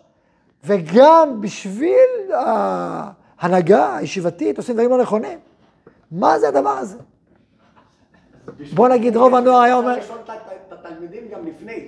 וגם 0.64 1.42
בשביל 1.42 2.34
ההנהגה 2.34 3.98
הישיבתית 3.98 4.58
עושים 4.58 4.76
דברים 4.76 4.90
לא 4.90 5.02
נכונים. 5.02 5.40
מה 6.12 6.40
זה 6.40 6.48
הדבר 6.48 6.70
הזה? 6.70 6.98
בוא 8.74 8.90
נגיד 8.90 9.18
רוב 9.18 9.36
הנוער 9.36 9.62
היה 9.62 9.76
אומר... 9.76 9.96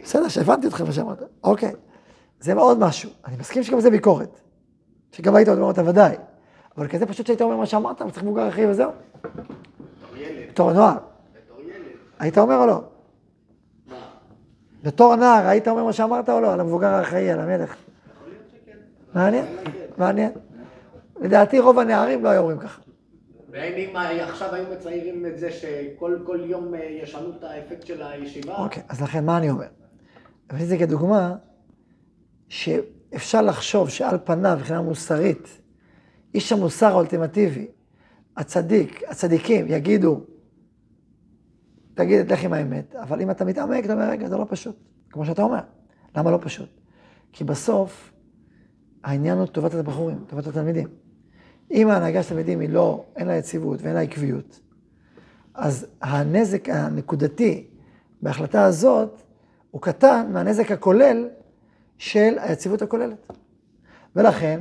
בסדר, 0.04 0.28
שהבנתי 0.28 0.68
אותך 0.68 0.82
מה 0.82 0.92
שאמרת. 0.92 1.24
אוקיי. 1.44 1.74
זה 2.40 2.54
מאוד 2.54 2.80
משהו. 2.80 3.10
אני 3.26 3.38
מסכים 3.38 3.64
שגם 3.64 3.80
זה 3.80 3.90
ביקורת. 3.90 4.42
שגם 5.12 5.36
היית 5.36 5.50
אומר 5.50 5.64
אותה 5.64 5.90
ודאי. 5.90 6.16
אבל 6.78 6.88
כזה 6.88 7.06
פשוט 7.06 7.26
שהיית 7.26 7.42
אומר 7.42 7.58
מה 7.58 7.66
שאמרת, 7.66 8.02
וצריך 8.02 8.24
מבוגר 8.24 8.50
אחי 8.50 8.66
וזהו. 8.66 8.92
בתור 8.92 10.18
ילד. 10.18 10.50
בתור 10.50 10.74
נוער. 10.74 10.98
היית 12.20 12.38
אומר 12.38 12.56
או 12.56 12.66
לא? 12.66 12.82
בתור 14.84 15.16
נער, 15.16 15.48
היית 15.48 15.68
אומר 15.68 15.84
מה 15.84 15.94
שאמרת 15.94 16.30
או 16.30 16.40
לא? 16.40 16.54
על 16.54 16.60
המבוגר 16.60 16.88
האחראי, 16.88 17.32
על 17.32 17.40
המלך. 17.40 17.76
מעניין, 19.14 19.46
מעניין. 19.98 20.32
לדעתי 21.22 21.60
רוב 21.60 21.80
הנערים 21.80 22.24
לא 22.24 22.30
היו 22.30 22.42
אומרים 22.42 22.60
ככה. 22.60 22.82
ואם 23.52 23.96
עכשיו 24.22 24.54
היו 24.54 24.66
מציירים 24.74 25.26
את 25.26 25.40
זה 25.40 25.52
שכל 25.52 26.20
כל 26.26 26.40
יום 26.44 26.76
אה, 26.76 26.98
ישנו 27.04 27.30
את 27.38 27.44
האפקט 27.44 27.86
של 27.86 28.02
הישיבה, 28.02 28.56
אוקיי, 28.58 28.84
אז 28.90 29.02
לכן, 29.02 29.26
מה 29.26 29.38
אני 29.38 29.50
אומר? 29.50 29.68
הבאתי 30.50 30.64
את 30.64 30.70
זה 30.70 30.78
כדוגמה, 30.78 31.36
שאפשר 32.50 33.42
לחשוב 33.42 33.90
שעל 33.90 34.18
פניו, 34.24 34.56
מבחינה 34.58 34.82
מוסרית, 34.82 35.62
איש 36.34 36.52
המוסר 36.52 36.88
האולטימטיבי, 36.88 37.68
הצדיק, 38.38 39.02
הצדיקים, 39.08 39.66
יגידו, 39.68 40.22
תגיד, 41.94 42.32
לך 42.32 42.44
עם 42.44 42.54
האמת, 42.54 42.96
אבל 42.96 43.22
אם 43.22 43.32
אתה 43.32 43.46
מתעמק, 43.46 43.86
אתה 43.86 43.94
אומר, 43.94 44.10
רגע, 44.10 44.28
זה 44.28 44.38
לא 44.38 44.46
פשוט, 44.50 44.76
כמו 45.10 45.26
שאתה 45.26 45.42
אומר. 45.42 45.60
למה 46.16 46.32
לא 46.32 46.40
פשוט? 46.42 46.70
כי 47.34 47.44
בסוף, 47.44 48.12
העניין 49.04 49.38
הוא 49.38 49.46
טובת 49.46 49.74
הבחורים, 49.74 50.24
טובת 50.28 50.48
התלמידים. 50.48 50.88
אם 51.72 51.90
ההנהגה 51.90 52.24
של 52.24 52.28
התלמידים 52.28 52.60
היא 52.60 52.70
לא, 52.70 53.06
אין 53.16 53.28
לה 53.28 53.36
יציבות 53.36 53.82
ואין 53.82 53.96
לה 53.96 54.02
עקביות, 54.02 54.60
אז 55.54 55.88
הנזק 56.02 56.70
הנקודתי 56.70 57.68
בהחלטה 58.22 58.66
הזאת 58.66 59.22
הוא 59.72 59.82
קטן 59.82 60.30
מהנזק 60.34 60.72
הכולל 60.72 61.30
של 62.00 62.34
היציבות 62.38 62.82
הכוללת. 62.82 63.32
ולכן, 64.16 64.60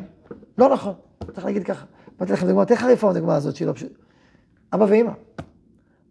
לא 0.58 0.68
נכון, 0.68 0.94
צריך 1.32 1.44
להגיד 1.46 1.64
ככה. 1.64 1.86
אמרתי 2.18 2.32
לכם 2.32 2.46
דוגמא 2.46 2.60
יותר 2.60 2.76
חריפה 2.76 3.06
מהדוגמה 3.06 3.36
הזאת 3.36 3.56
שהיא 3.56 3.68
לא 3.68 3.72
פשוט. 3.72 3.92
אבא 4.74 4.84
ואימא, 4.84 5.12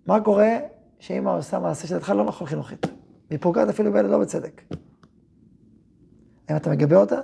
מה 0.06 0.22
קורה 0.22 0.58
שאימא 1.00 1.30
עושה 1.30 1.60
מעשה 1.60 1.88
שלדעתך 1.88 2.10
לא 2.10 2.26
נכון 2.26 2.48
חינוכית? 2.48 2.86
והיא 3.30 3.40
פוגעת 3.42 3.70
אפילו 3.70 3.92
בילד 3.94 4.10
לא 4.10 4.20
בצדק. 4.20 4.62
האם 6.48 6.58
אתה 6.58 6.70
מגבה 6.70 6.98
אותה 6.98 7.20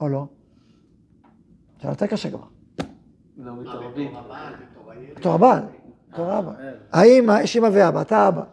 או 0.00 0.08
לא? 0.08 0.26
שאלה 1.78 1.92
יותר 1.92 2.06
קשה 2.06 2.30
כבר. 2.30 2.46
לא 3.36 3.56
מתערבים. 3.56 4.14
בתור 5.16 5.34
הבעל, 5.34 5.62
בתור 6.12 6.38
אבא. 6.38 6.52
האמא, 6.92 7.40
יש 7.42 7.56
אמא 7.56 7.68
ואבא, 7.72 8.00
אתה 8.02 8.28
אבא. 8.28 8.44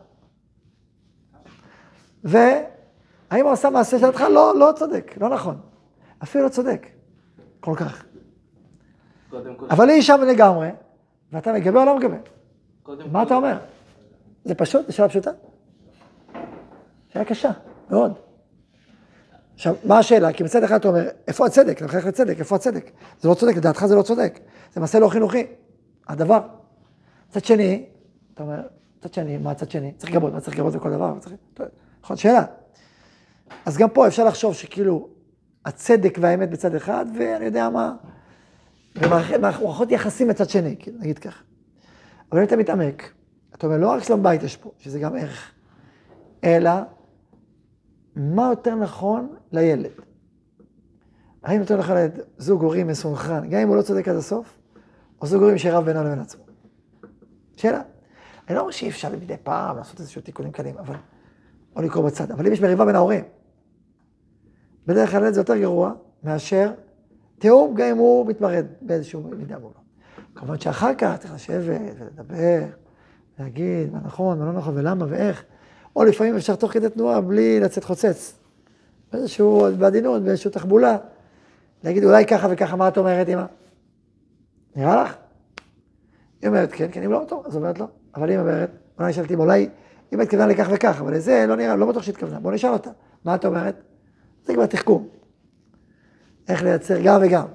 והאמא 3.31 3.49
עושה 3.49 3.69
מעשה 3.69 3.99
שלדעתך 3.99 4.21
לא, 4.21 4.59
לא 4.59 4.71
צודק, 4.75 5.13
לא 5.21 5.29
נכון. 5.29 5.57
אפילו 6.23 6.43
לא 6.43 6.49
צודק. 6.49 6.87
כל 7.59 7.73
כך. 7.77 8.05
אבל 9.69 9.89
היא 9.89 10.01
שם 10.01 10.21
לגמרי, 10.27 10.69
ואתה 11.31 11.53
מגבה 11.53 11.79
או 11.79 11.85
לא 11.85 11.97
מגבה? 11.97 12.17
מה 13.11 13.23
אתה 13.23 13.35
אומר? 13.35 13.57
זה 14.45 14.55
פשוט? 14.55 14.87
זו 14.87 14.93
שאלה 14.93 15.09
פשוטה? 15.09 15.31
שאלה 17.09 17.25
קשה, 17.25 17.51
מאוד. 17.89 18.13
עכשיו, 19.53 19.75
מה 19.83 19.99
השאלה? 19.99 20.33
כי 20.33 20.43
מצד 20.43 20.63
אחד 20.63 20.75
אתה 20.75 20.87
אומר, 20.87 21.09
איפה 21.27 21.45
הצדק? 21.45 21.77
אתה 21.77 21.85
מחייך 21.85 22.05
לצדק, 22.05 22.39
איפה 22.39 22.55
הצדק? 22.55 22.91
זה 23.19 23.29
לא 23.29 23.33
צודק, 23.33 23.55
לדעתך 23.57 23.85
זה 23.85 23.95
לא 23.95 24.01
צודק. 24.01 24.39
זה 24.73 24.79
מעשה 24.79 24.99
לא 24.99 25.09
חינוכי. 25.09 25.47
הדבר. 26.07 26.39
מצד 27.29 27.45
שני, 27.45 27.85
אתה 28.33 28.43
אומר, 28.43 28.61
מצד 28.99 29.13
שני, 29.13 29.37
מה 29.37 29.51
הצד 29.51 29.71
שני? 29.71 29.91
צריך 29.97 30.11
לגבות, 30.11 30.33
מה 30.33 30.41
צריך 30.41 30.55
לגבות 30.57 30.73
בכל 30.73 30.91
דבר? 30.91 31.13
צריך... 31.19 31.35
נכון, 32.03 32.17
שאלה. 32.17 32.45
אז 33.65 33.77
גם 33.77 33.89
פה 33.89 34.07
אפשר 34.07 34.25
לחשוב 34.25 34.53
שכאילו, 34.53 35.09
הצדק 35.65 36.17
והאמת 36.21 36.49
בצד 36.49 36.75
אחד, 36.75 37.05
ואני 37.19 37.45
יודע 37.45 37.69
מה, 37.69 37.95
ומערכות 38.95 39.91
יחסים 39.91 40.27
בצד 40.27 40.49
שני, 40.49 40.75
כאילו, 40.79 40.97
נגיד 40.99 41.19
ככה. 41.19 41.43
אבל 42.31 42.39
אם 42.39 42.45
אתה 42.45 42.55
מתעמק, 42.55 43.13
אתה 43.55 43.67
אומר, 43.67 43.77
לא 43.77 43.87
רק 43.87 44.03
שלום 44.03 44.23
בית 44.23 44.43
יש 44.43 44.57
פה, 44.57 44.71
שזה 44.77 44.99
גם 44.99 45.15
ערך, 45.15 45.51
אלא 46.43 46.71
מה 48.15 48.47
יותר 48.49 48.75
נכון 48.75 49.35
לילד. 49.51 49.91
האם 51.43 51.59
יותר 51.59 51.77
נכון 51.77 51.95
לילד 51.95 52.19
זוג 52.37 52.63
הורים 52.63 52.87
מסונכרן, 52.87 53.49
גם 53.49 53.59
אם 53.59 53.67
הוא 53.67 53.75
לא 53.75 53.81
צודק 53.81 54.07
עד 54.07 54.15
הסוף, 54.15 54.57
או 55.21 55.27
זוג 55.27 55.41
הורים 55.41 55.57
שרב 55.57 55.85
בינו 55.85 56.03
לבין 56.03 56.19
עצמו? 56.19 56.43
שאלה. 57.55 57.81
אני 58.47 58.55
לא 58.55 58.61
אומר 58.61 58.71
שאי 58.71 58.89
אפשר 58.89 59.09
מדי 59.09 59.35
פעם 59.43 59.77
לעשות 59.77 59.99
איזשהו 59.99 60.21
תיקונים 60.21 60.51
קלים, 60.51 60.77
אבל... 60.77 60.95
או 61.75 61.81
לקרוא 61.81 62.05
בצד, 62.05 62.31
אבל 62.31 62.47
אם 62.47 62.53
יש 62.53 62.61
מריבה 62.61 62.85
בין 62.85 62.95
ההורים, 62.95 63.23
בדרך 64.89 65.11
כלל 65.11 65.31
זה 65.31 65.39
יותר 65.39 65.57
גרוע 65.57 65.91
מאשר 66.23 66.71
תיאום, 67.39 67.75
גם 67.75 67.87
אם 67.87 67.97
הוא 67.97 68.27
מתמרד 68.27 68.65
באיזשהו 68.81 69.21
מידה 69.21 69.57
מולו. 69.59 69.73
כמובן 70.35 70.59
שאחר 70.59 70.95
כך 70.97 71.15
צריך 71.19 71.33
לשבת 71.33 71.95
ולדבר, 71.99 72.61
להגיד 73.39 73.93
מה 73.93 73.99
נכון, 74.05 74.39
מה 74.39 74.45
לא 74.45 74.51
נכון 74.51 74.77
ולמה 74.77 75.05
ואיך. 75.09 75.43
או 75.95 76.03
לפעמים 76.03 76.35
אפשר 76.35 76.55
תוך 76.55 76.71
כדי 76.71 76.89
תנועה 76.89 77.21
בלי 77.21 77.59
לצאת 77.59 77.83
חוצץ. 77.83 78.39
באיזשהו, 79.13 79.67
בעדינות, 79.79 80.23
באיזושהי 80.23 80.51
תחבולה. 80.51 80.97
להגיד 81.83 82.03
אולי 82.03 82.25
ככה 82.25 82.47
וככה, 82.51 82.75
מה 82.75 82.87
את 82.87 82.97
אומרת, 82.97 83.29
אמא? 83.29 83.45
נראה 84.75 85.03
לך? 85.03 85.15
היא 86.41 86.47
אומרת 86.47 86.71
כן, 86.71 86.87
כן, 86.91 87.03
אם 87.03 87.11
לא, 87.11 87.25
טוב, 87.27 87.43
אז 87.45 87.55
אומרת 87.55 87.79
לא. 87.79 87.87
אבל 88.15 88.29
היא 88.29 88.39
אומרת, 88.39 88.69
אולי 88.99 89.13
שאלתי, 89.13 89.35
אולי, 89.35 89.69
אמא 90.13 90.21
התכוונה 90.21 90.47
לכך 90.47 90.67
וכך, 90.71 90.97
אבל 90.99 91.13
לזה 91.13 91.45
לא 91.47 91.55
נראה, 91.55 91.75
לא 91.75 91.85
בטוח 91.85 92.03
שהתכוונה. 92.03 92.39
בוא 92.39 92.51
נשאל 92.51 92.69
אותה, 92.69 92.89
מה 93.25 93.35
את 93.35 93.45
אומרת? 93.45 93.88
זה 94.45 94.53
כבר 94.53 94.65
תחכום. 94.65 95.07
איך 96.49 96.63
לייצר 96.63 96.97
גם 97.03 97.21
וגם. 97.23 97.45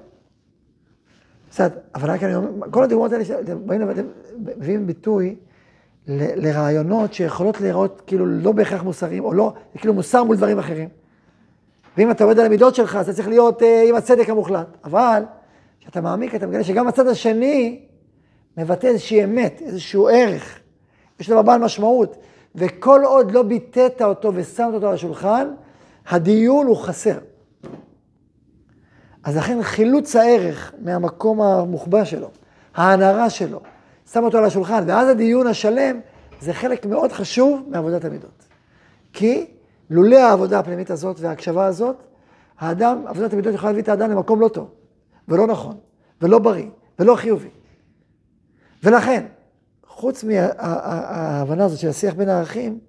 בסדר, 1.51 1.77
אבל 1.95 2.11
רק 2.11 2.23
אני 2.23 2.35
אומר, 2.35 2.71
כל 2.71 2.83
הדוגמאות 2.83 3.11
האלה 3.11 3.25
שאתם 3.25 3.67
באים 3.67 3.81
לבטא, 3.81 4.01
מביאים 4.57 4.87
ביטוי 4.87 5.35
ל- 6.07 6.47
לרעיונות 6.47 7.13
שיכולות 7.13 7.61
להיראות 7.61 8.01
כאילו 8.07 8.25
לא 8.25 8.51
בהכרח 8.51 8.83
מוסריים, 8.83 9.25
או 9.25 9.33
לא, 9.33 9.53
זה 9.73 9.79
כאילו 9.79 9.93
מוסר 9.93 10.23
מול 10.23 10.35
דברים 10.37 10.59
אחרים. 10.59 10.89
ואם 11.97 12.11
אתה 12.11 12.23
עובד 12.23 12.39
על 12.39 12.45
המידות 12.45 12.75
שלך, 12.75 12.95
אז 12.95 13.09
אתה 13.09 13.15
צריך 13.15 13.27
להיות 13.27 13.63
אה, 13.63 13.83
עם 13.89 13.95
הצדק 13.95 14.29
המוחלט. 14.29 14.67
אבל, 14.83 15.23
כשאתה 15.79 16.01
מעמיק, 16.01 16.35
אתה 16.35 16.47
מגלה 16.47 16.63
שגם 16.63 16.87
הצד 16.87 17.07
השני 17.07 17.85
מבטא 18.57 18.87
איזושהי 18.87 19.23
אמת, 19.23 19.61
איזשהו 19.65 20.07
ערך. 20.07 20.59
יש 21.19 21.29
לו 21.29 21.43
בעל 21.43 21.61
משמעות. 21.61 22.17
וכל 22.55 23.01
עוד 23.05 23.31
לא 23.31 23.43
ביטאת 23.43 24.01
אותו 24.01 24.31
ושמת 24.35 24.73
אותו 24.73 24.87
על 24.87 24.93
השולחן, 24.93 25.47
הדיון 26.07 26.67
הוא 26.67 26.77
חסר. 26.77 27.17
אז 29.23 29.37
לכן 29.37 29.63
חילוץ 29.63 30.15
הערך 30.15 30.73
מהמקום 30.81 31.41
המוחבא 31.41 32.03
שלו, 32.03 32.29
ההנהרה 32.75 33.29
שלו, 33.29 33.61
שם 34.11 34.23
אותו 34.23 34.37
על 34.37 34.45
השולחן, 34.45 34.83
ואז 34.87 35.07
הדיון 35.07 35.47
השלם 35.47 35.99
זה 36.41 36.53
חלק 36.53 36.85
מאוד 36.85 37.11
חשוב 37.11 37.61
מעבודת 37.67 38.05
המידות. 38.05 38.45
כי 39.13 39.45
לולא 39.89 40.15
העבודה 40.15 40.59
הפנימית 40.59 40.91
הזאת 40.91 41.19
וההקשבה 41.19 41.65
הזאת, 41.65 41.95
האדם, 42.59 43.03
עבודת 43.07 43.33
המידות 43.33 43.53
יכולה 43.53 43.71
להביא 43.71 43.83
את 43.83 43.89
האדם 43.89 44.11
למקום 44.11 44.41
לא 44.41 44.47
טוב, 44.47 44.69
ולא 45.27 45.47
נכון, 45.47 45.77
ולא 46.21 46.39
בריא, 46.39 46.69
ולא 46.99 47.15
חיובי. 47.15 47.49
ולכן, 48.83 49.25
חוץ 49.87 50.23
מההבנה 50.23 51.65
הזאת 51.65 51.79
של 51.79 51.89
השיח 51.89 52.13
בין 52.13 52.29
הערכים, 52.29 52.79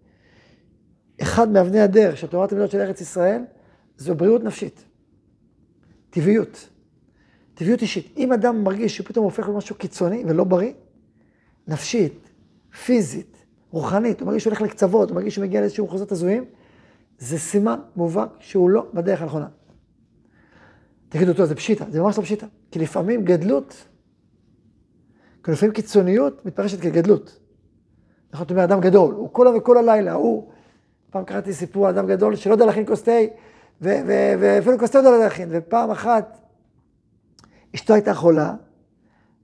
אחד 1.22 1.48
מאבני 1.48 1.80
הדרך 1.80 2.16
של 2.16 2.26
תורת 2.26 2.52
המידות 2.52 2.70
של 2.70 2.80
ארץ 2.80 3.00
ישראל, 3.00 3.42
זו 3.96 4.14
בריאות 4.14 4.44
נפשית. 4.44 4.84
טבעיות. 6.10 6.68
טבעיות 7.54 7.82
אישית. 7.82 8.14
אם 8.16 8.32
אדם 8.32 8.64
מרגיש 8.64 8.96
שפתאום 8.96 9.24
הופך 9.24 9.48
למשהו 9.48 9.76
קיצוני 9.76 10.24
ולא 10.26 10.44
בריא, 10.44 10.72
נפשית, 11.68 12.30
פיזית, 12.84 13.36
רוחנית, 13.70 14.20
הוא 14.20 14.26
מרגיש 14.26 14.42
שהוא 14.42 14.50
הולך 14.50 14.62
לקצוות, 14.62 15.10
הוא 15.10 15.16
מרגיש 15.16 15.34
שהוא 15.34 15.44
מגיע 15.44 15.60
לאיזשהו 15.60 15.86
מחוזות 15.86 16.12
הזויים, 16.12 16.44
זה 17.18 17.38
סימן 17.38 17.78
מובהק 17.96 18.30
שהוא 18.38 18.70
לא 18.70 18.86
בדרך 18.94 19.22
הנכונה. 19.22 19.48
תגידו, 21.08 21.34
טוב, 21.34 21.46
זה 21.46 21.54
פשיטה, 21.54 21.84
זה 21.90 22.00
ממש 22.00 22.18
לא 22.18 22.22
פשיטה. 22.22 22.46
כי 22.70 22.78
לפעמים 22.78 23.24
גדלות, 23.24 23.84
כי 25.44 25.50
לפעמים 25.50 25.74
קיצוניות 25.74 26.46
מתפרשת 26.46 26.80
כגדלות. 26.80 27.38
נכון, 28.32 28.46
אתה 28.46 28.54
אומר, 28.54 28.64
אדם 28.64 28.80
גדול, 28.80 29.14
הוא 29.14 29.28
כל 29.32 29.46
וכל 29.56 29.78
הלילה, 29.78 30.12
הוא, 30.12 30.50
פעם 31.10 31.24
קראתי 31.24 31.52
סיפור 31.52 31.86
על 31.86 31.94
אדם 31.94 32.06
גדול 32.06 32.36
שלא 32.36 32.52
יודע 32.52 32.66
להכין 32.66 32.86
כוס 32.86 33.02
תה, 33.02 33.12
ואפילו 33.80 34.78
כוס 34.78 34.90
תה 34.90 35.00
לא 35.00 35.08
יודע 35.08 35.24
להכין, 35.24 35.48
ופעם 35.52 35.90
אחת 35.90 36.38
אשתו 37.74 37.94
הייתה 37.94 38.14
חולה, 38.14 38.54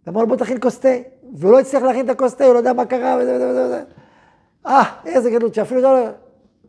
ואמר 0.06 0.20
לו 0.20 0.26
בוא 0.26 0.36
תכין 0.36 0.60
כוס 0.60 0.78
תה, 0.78 0.88
והוא 1.34 1.52
לא 1.52 1.60
הצליח 1.60 1.82
להכין 1.82 2.04
את 2.04 2.10
הכוס 2.10 2.34
תה, 2.34 2.44
הוא 2.44 2.52
לא 2.52 2.58
יודע 2.58 2.72
מה 2.72 2.84
קרה 2.84 3.16
וזה 3.20 3.34
וזה 3.36 3.64
וזה. 3.64 3.82
אה, 4.66 4.82
איזה 5.06 5.30
גדלות, 5.30 5.54
שאפילו 5.54 5.80
לא... 5.80 6.08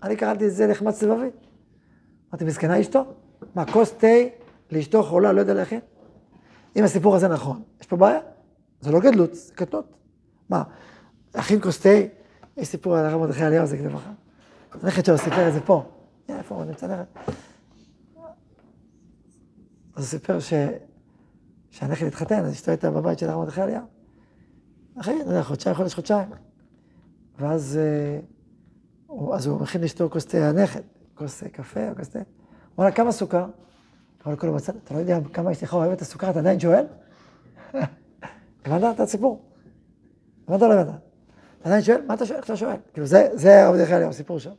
אני 0.03 0.15
קראתי 0.15 0.47
את 0.47 0.53
זה 0.53 0.67
לחמץ 0.67 1.03
לבבי. 1.03 1.29
אמרתי, 2.29 2.45
מסכנה 2.45 2.79
אשתו? 2.79 3.05
מה, 3.55 3.65
כוס 3.71 3.91
תה 3.91 4.07
לאשתו 4.71 5.03
חולה, 5.03 5.31
לא 5.31 5.39
יודע 5.39 5.53
להכין? 5.53 5.79
אם 6.75 6.83
הסיפור 6.83 7.15
הזה 7.15 7.27
נכון, 7.27 7.61
יש 7.81 7.87
פה 7.87 7.95
בעיה. 7.95 8.19
זה 8.81 8.91
לא 8.91 8.99
גדלות, 8.99 9.35
זה 9.35 9.53
קטנות. 9.53 9.93
מה, 10.49 10.63
להכין 11.35 11.61
כוס 11.61 11.79
תה? 11.79 11.89
יש 12.57 12.67
סיפור 12.67 12.97
על 12.97 13.05
הרב 13.05 13.21
מרדכי 13.21 13.43
אליהו, 13.43 13.65
זה 13.65 13.77
כתב 13.77 13.95
אחר. 13.95 14.09
הנכד 14.81 15.05
שלו 15.05 15.17
סיפר 15.17 15.47
את 15.47 15.53
זה 15.53 15.61
פה. 15.61 15.83
איפה 16.29 16.55
הוא 16.55 16.65
נמצא 16.65 16.87
נכד? 16.87 17.03
אז 19.95 20.03
הוא 20.03 20.03
סיפר. 20.03 20.37
שהנכד 21.73 22.05
התחתן, 22.05 22.45
אז 22.45 22.51
אשתו 22.51 22.71
הייתה 22.71 22.91
בבית 22.91 23.19
של 23.19 23.29
הרב 23.29 23.39
מרדכי 23.39 23.61
אליהו. 23.61 23.85
אחרי, 24.99 25.19
לא 25.19 25.23
יודע, 25.23 25.43
חודשיים, 25.43 25.75
חודש, 25.75 25.93
חודשיים. 25.93 26.29
ואז 27.39 27.79
אה, 27.81 28.19
הוא, 29.07 29.35
אז 29.35 29.45
הוא 29.45 29.61
מכין 29.61 29.81
לאשתו 29.81 30.09
כוס 30.09 30.25
תה, 30.25 30.49
הנכד, 30.49 30.81
כוס 31.15 31.43
קפה 31.43 31.89
או 31.89 31.95
כוס 31.95 32.09
תה. 32.09 32.19
הוא 32.19 32.25
אומר 32.77 32.89
לה, 32.89 32.95
כמה 32.95 33.11
סוכר? 33.11 33.45
אמר 34.25 34.33
לו, 34.33 34.39
כולו 34.39 34.53
בצד, 34.53 34.75
אתה 34.75 34.93
לא 34.93 34.99
יודע 34.99 35.19
כמה 35.33 35.51
אשתך 35.51 35.73
אוהבת 35.73 35.97
את 35.97 36.01
הסוכר, 36.01 36.29
אתה 36.29 36.39
עדיין 36.39 36.59
שואל? 36.59 36.85
הבנת 38.65 38.95
את 38.95 38.99
הסיפור? 38.99 39.45
הבנת 40.47 40.61
או 40.61 40.67
לא 40.67 40.73
הבנת? 40.73 41.12
אתה 41.63 41.69
עדיין 41.69 41.83
שואל? 41.83 42.01
מה 42.07 42.13
אתה 42.13 42.25
שואל? 42.25 42.37
איך 42.37 42.45
אתה 42.45 42.57
שואל? 42.57 42.75
כאילו, 42.93 43.07
זה, 43.07 43.27
זה 43.33 43.65
הרב 43.65 43.75
דרך 43.75 43.91
אליהו, 43.91 44.09
הסיפור 44.09 44.39
שם. 44.39 44.51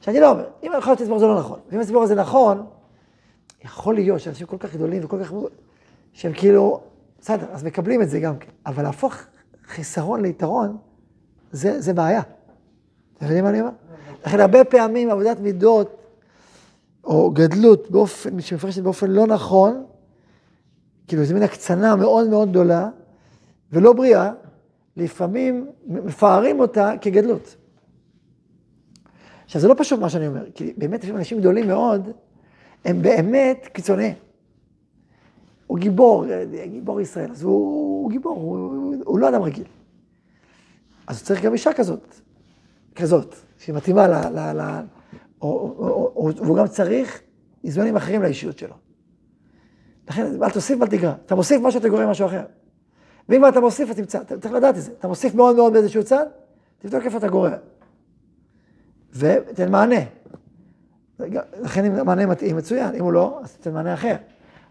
שאני 0.00 0.20
לא 0.20 0.30
אומר, 0.30 0.44
אם 0.62 0.72
יכול 0.78 0.96
להיות 0.98 1.12
הזה 1.12 1.26
לא 1.26 1.38
נכון, 1.38 1.58
ואם 1.70 1.80
הסיפור 1.80 2.02
הזה 2.02 2.14
נכון, 2.14 2.66
יכול 3.64 3.94
להיות 3.94 4.20
שאנשים 4.20 4.46
כל 4.46 4.56
כך 4.58 4.74
גדולים 4.74 5.04
וכל 5.04 5.24
כך... 5.24 5.32
שהם 6.12 6.32
כאילו, 6.32 6.80
בסדר, 7.20 7.46
אז 7.52 7.64
מקבלים 7.64 8.02
את 8.02 8.10
זה 8.10 8.20
גם 8.20 8.38
כן. 8.38 8.50
אבל 8.66 8.82
להפוך 8.82 9.14
חיסרון 9.66 10.22
ליתרון, 10.22 10.76
זה, 11.52 11.80
זה 11.80 11.92
בעיה. 11.92 12.22
אתם 13.16 13.24
מבינים 13.24 13.44
מה 13.44 13.50
אני 13.50 13.60
אומר? 13.60 13.70
לכן 14.26 14.40
הרבה 14.40 14.64
פעמים 14.64 15.10
עבודת 15.10 15.40
מידות 15.40 15.96
או 17.04 17.30
גדלות 17.30 17.90
באופן, 17.90 18.40
שמפרשת 18.40 18.82
באופן 18.82 19.10
לא 19.10 19.26
נכון, 19.26 19.84
כאילו 21.08 21.24
זו 21.24 21.34
מין 21.34 21.42
הקצנה 21.42 21.96
מאוד 21.96 22.28
מאוד 22.28 22.50
גדולה, 22.50 22.88
ולא 23.72 23.92
בריאה, 23.92 24.32
לפעמים 24.96 25.66
מפארים 25.86 26.60
אותה 26.60 26.92
כגדלות. 27.00 27.56
עכשיו, 29.44 29.60
זה 29.60 29.68
לא 29.68 29.74
פשוט 29.78 30.00
מה 30.00 30.10
שאני 30.10 30.26
אומר, 30.26 30.50
כי 30.54 30.74
באמת 30.76 31.00
לפעמים 31.00 31.18
אנשים 31.18 31.38
גדולים 31.38 31.66
מאוד, 31.66 32.10
הם 32.84 33.02
באמת 33.02 33.68
קיצוניים. 33.72 34.14
הוא 35.66 35.78
גיבור, 35.78 36.24
גיבור 36.64 37.00
ישראל, 37.00 37.30
אז 37.30 37.42
הוא, 37.42 37.52
הוא 38.02 38.10
גיבור, 38.10 38.36
הוא, 38.36 38.58
הוא, 38.58 38.94
הוא 39.04 39.18
לא 39.18 39.28
אדם 39.28 39.42
רגיל. 39.42 39.66
אז 41.06 41.24
צריך 41.24 41.42
גם 41.42 41.52
אישה 41.52 41.72
כזאת, 41.72 42.14
כזאת, 42.94 43.34
שהיא 43.58 43.74
מתאימה 43.74 44.08
ל... 44.08 44.12
ל, 44.12 44.60
ל 44.60 44.80
או, 45.42 45.48
או, 45.48 45.88
או, 45.88 46.12
או, 46.16 46.30
והוא 46.36 46.56
גם 46.56 46.66
צריך 46.66 47.20
איזונים 47.64 47.96
אחרים 47.96 48.22
לאישיות 48.22 48.58
שלו. 48.58 48.74
לכן, 50.08 50.42
אל 50.42 50.50
תוסיף 50.50 50.80
ואל 50.80 50.88
תגרע. 50.88 51.14
אתה 51.26 51.34
מוסיף 51.34 51.60
משהו, 51.62 51.80
אתה 51.80 51.88
גורם 51.88 52.08
משהו 52.08 52.26
אחר. 52.26 52.44
ואם 53.28 53.48
אתה 53.48 53.60
מוסיף, 53.60 53.90
אתה 53.90 54.00
תמצא, 54.00 54.20
אתה 54.20 54.38
צריך 54.38 54.54
לדעת 54.54 54.76
את 54.76 54.82
זה. 54.82 54.92
אתה 54.98 55.08
מוסיף 55.08 55.34
מאוד 55.34 55.56
מאוד 55.56 55.72
באיזשהו 55.72 56.04
צד, 56.04 56.26
תבדוק 56.78 57.04
איפה 57.04 57.18
אתה 57.18 57.28
גורע. 57.28 57.50
ותן 59.12 59.72
מענה. 59.72 60.00
לכן 61.62 61.84
אם 61.84 61.94
המענה 61.94 62.26
מתאים, 62.26 62.56
מצוין. 62.56 62.94
אם 62.94 63.04
הוא 63.04 63.12
לא, 63.12 63.40
אז 63.42 63.56
תתן 63.56 63.72
מענה 63.72 63.94
אחר. 63.94 64.16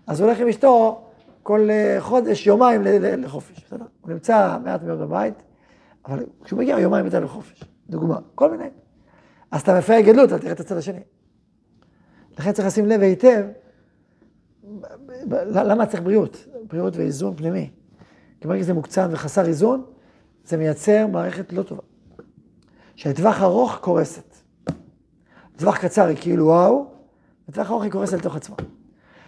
אז 0.08 0.20
הוא 0.20 0.28
הולך 0.28 0.40
עם 0.40 0.48
אשתו 0.48 1.06
כל 1.44 1.70
אה, 1.70 1.98
חודש, 2.00 2.48
יומיים 2.48 2.82
לחופש, 2.84 3.64
בסדר? 3.66 3.86
הוא 4.02 4.12
נמצא 4.12 4.58
מעט 4.64 4.84
מאוד 4.84 5.00
בבית, 5.00 5.34
אבל 6.06 6.26
כשהוא 6.44 6.60
מגיע, 6.60 6.80
יומיים 6.80 7.08
יצא 7.08 7.20
לחופש. 7.20 7.64
דוגמה, 7.90 8.20
כל 8.36 8.52
מיני. 8.52 8.70
אז 9.52 9.62
אתה 9.62 9.78
מפריע 9.78 10.02
גדלות, 10.02 10.30
אתה 10.30 10.40
תראה 10.40 10.52
את 10.52 10.60
הצד 10.60 10.78
השני. 10.78 11.00
לכן 12.40 12.52
צריך 12.52 12.68
לשים 12.68 12.86
לב 12.86 13.02
היטב, 13.02 13.46
למה 15.42 15.86
צריך 15.86 16.04
בריאות? 16.04 16.48
בריאות 16.68 16.96
ואיזון 16.96 17.36
פנימי. 17.36 17.70
כי 18.46 18.50
ברגע 18.50 18.64
שזה 18.64 18.74
מוקצן 18.74 19.08
וחסר 19.12 19.46
איזון, 19.46 19.84
זה 20.46 20.58
מייצר 20.58 21.08
מערכת 21.08 21.54
לא 21.54 21.64
טובה. 21.64 21.82
שלטווח 22.96 23.42
ארוך 23.42 23.78
קורסת. 23.82 24.36
לטווח 25.56 25.78
קצר 25.78 26.06
היא 26.06 26.18
כאילו 26.22 26.46
וואו, 26.46 26.86
לטווח 27.50 27.72
ארוך 27.72 27.84
היא 27.84 27.92
קורסת 27.92 28.18
לתוך 28.18 28.36
עצמה. 28.36 28.56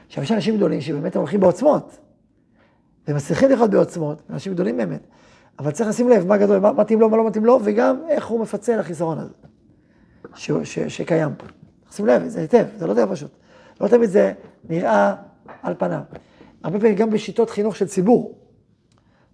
עכשיו, 0.08 0.24
יש 0.24 0.32
אנשים 0.32 0.58
גדולים 0.58 0.82
שבאמת 0.82 1.16
הולכים 1.16 1.40
בעוצמות, 1.40 1.98
ומצליחים 3.08 3.50
לחיות 3.50 3.70
בעוצמות, 3.70 4.22
אנשים 4.30 4.54
גדולים 4.54 4.78
באמת, 4.78 5.08
אבל 5.60 5.72
צריך 5.72 5.90
לשים 5.90 6.10
לב 6.10 6.28
מה 6.28 6.38
גדול, 6.38 6.60
מה 6.60 6.72
מתאים 6.72 7.00
לו, 7.00 7.10
מה 7.10 7.18
לא 7.18 7.28
מתאים 7.28 7.46
לו, 7.46 7.60
וגם 7.64 8.02
איך 8.10 8.28
הוא 8.28 8.40
מפצה 8.40 8.74
על 8.74 8.80
החיסרון 8.80 9.18
הזה, 9.18 9.34
ש, 10.36 10.52
ש, 10.64 10.80
שקיים 10.80 11.36
פה. 11.38 11.46
שים 11.92 12.06
לב, 12.06 12.28
זה 12.28 12.42
היטב, 12.42 12.66
זה 12.78 12.88
לא 12.88 12.94
דבר 12.94 13.12
פשוט. 13.12 13.32
לא 13.82 13.88
תמיד 13.88 14.10
זה 14.10 14.34
נראה 14.70 15.16
על 15.64 15.76
פניו. 15.78 16.02
הרבה 16.64 16.80
פעמים 16.80 16.96
גם 16.96 17.10
בשיטות 17.10 17.50
חינוך 17.50 17.76
של 17.76 17.88
ציבור, 17.88 18.47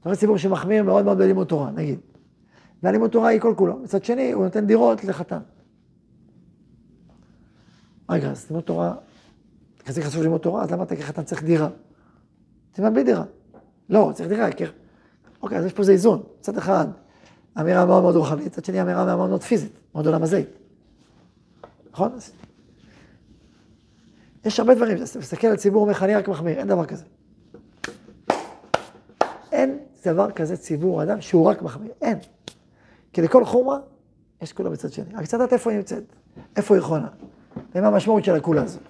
רואה 0.05 0.15
ציבור 0.15 0.37
שמחמיר 0.37 0.83
מאוד 0.83 1.05
מאוד 1.05 1.17
בלימוד 1.17 1.47
תורה, 1.47 1.71
נגיד. 1.71 1.99
והלימוד 2.83 3.09
תורה 3.11 3.29
היא 3.29 3.41
כל 3.41 3.53
כולו. 3.57 3.79
מצד 3.79 4.03
שני, 4.03 4.31
הוא 4.31 4.43
נותן 4.43 4.65
דירות 4.65 5.03
לחתן. 5.03 5.39
רגע, 8.09 8.31
אז 8.31 8.49
לימוד 8.49 8.63
תורה, 8.63 8.95
כזה 9.85 10.01
חשוב 10.01 10.21
ללימוד 10.21 10.41
תורה, 10.41 10.63
אז 10.63 10.71
למה 10.71 10.83
אתה 10.83 10.95
כחתן 10.95 11.23
צריך 11.23 11.43
דירה? 11.43 11.69
תלמד 12.71 12.93
בלי 12.93 13.03
דירה. 13.03 13.23
לא, 13.89 14.11
צריך 14.13 14.29
דירה, 14.29 14.51
כי... 14.51 14.63
אוקיי, 15.41 15.57
אז 15.57 15.65
יש 15.65 15.73
פה 15.73 15.81
איזה 15.81 15.91
איזון. 15.91 16.23
מצד 16.39 16.57
אחד, 16.57 16.87
אמירה 17.59 17.85
מאוד 17.85 18.01
מאוד 18.03 18.15
רוחנית, 18.15 18.45
מצד 18.45 18.65
שני, 18.65 18.81
אמירה 18.81 19.15
מאוד 19.15 19.29
מאוד 19.29 19.43
פיזית, 19.43 19.71
מאוד 19.95 20.07
עולם 20.07 20.23
הזה. 20.23 20.43
נכון? 21.91 22.11
יש 24.45 24.59
הרבה 24.59 24.75
דברים, 24.75 24.97
אתה 24.97 25.19
מסתכל 25.19 25.47
על 25.47 25.55
ציבור, 25.55 25.81
אומר 25.81 25.93
אני 26.01 26.15
רק 26.15 26.27
מחמיר, 26.27 26.57
אין 26.57 26.67
דבר 26.67 26.85
כזה. 26.85 27.03
דבר 30.07 30.31
כזה 30.31 30.57
ציבור, 30.57 31.03
אדם 31.03 31.21
שהוא 31.21 31.45
רק 31.45 31.61
מחמיר, 31.61 31.91
אין. 32.01 32.17
כי 33.13 33.21
לכל 33.21 33.45
חומרה 33.45 33.77
יש 34.41 34.53
כולה 34.53 34.69
בצד 34.69 34.91
שני. 34.91 35.05
רק 35.13 35.25
צריך 35.25 35.33
לדעת 35.33 35.53
איפה 35.53 35.69
היא 35.69 35.77
נמצאת, 35.77 36.03
איפה 36.55 36.75
היא 36.75 36.81
חונה, 36.81 37.07
ומה 37.75 37.87
המשמעות 37.87 38.23
של 38.23 38.35
הכולה 38.35 38.63
הזאת. 38.63 38.81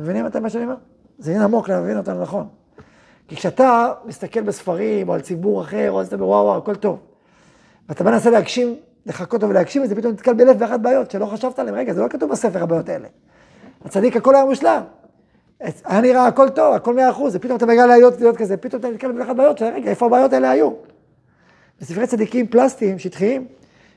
מבינים 0.00 0.26
אתם 0.26 0.42
מה 0.42 0.50
שאני 0.50 0.64
אומר? 0.64 0.76
זה 1.18 1.30
עניין 1.30 1.44
עמוק 1.44 1.68
להבין 1.68 1.98
אותנו 1.98 2.22
נכון. 2.22 2.48
כי 3.28 3.36
כשאתה 3.36 3.92
מסתכל 4.04 4.40
בספרים, 4.40 5.08
או 5.08 5.14
על 5.14 5.20
ציבור 5.20 5.62
אחר, 5.62 5.90
או 5.90 5.98
על 5.98 6.04
זה, 6.04 6.16
וואו 6.16 6.44
וואו, 6.44 6.56
הכל 6.56 6.74
טוב. 6.74 6.98
ואתה 7.88 8.04
מנסה 8.04 8.30
להגשים, 8.30 8.76
לחכות 9.06 9.34
אותו 9.34 9.48
ולהגשים 9.48 9.84
את 9.84 9.88
זה, 9.88 9.94
פתאום 9.94 10.12
נתקל 10.12 10.34
באלף 10.34 10.56
ואחת 10.58 10.80
בעיות 10.80 11.10
שלא 11.10 11.26
חשבת 11.26 11.58
עליהן. 11.58 11.76
רגע, 11.76 11.94
זה 11.94 12.00
לא 12.00 12.08
כתוב 12.08 12.30
בספר 12.30 12.62
הבעיות 12.62 12.88
האלה. 12.88 13.08
הצדיק 13.84 14.16
הכל 14.16 14.34
היה 14.34 14.44
מושלם. 14.44 14.82
היה 15.60 16.00
נראה 16.00 16.26
הכל 16.26 16.48
טוב, 16.48 16.74
הכל 16.74 16.94
מאה 16.94 17.10
אחוז, 17.10 17.36
ופתאום 17.36 17.56
אתה 17.56 17.66
מגיע 17.66 17.86
להיות, 17.86 18.20
להיות 18.20 18.36
כזה, 18.36 18.56
פתאום 18.56 18.80
אתה 18.80 18.90
נתקל 18.90 19.12
באחת 19.12 19.36
בעיות, 19.36 19.62
רגע, 19.62 19.90
איפה 19.90 20.06
הבעיות 20.06 20.32
האלה 20.32 20.50
היו? 20.50 20.70
בספרי 21.80 22.06
צדיקים 22.06 22.46
פלסטיים, 22.46 22.98
שטחיים, 22.98 23.46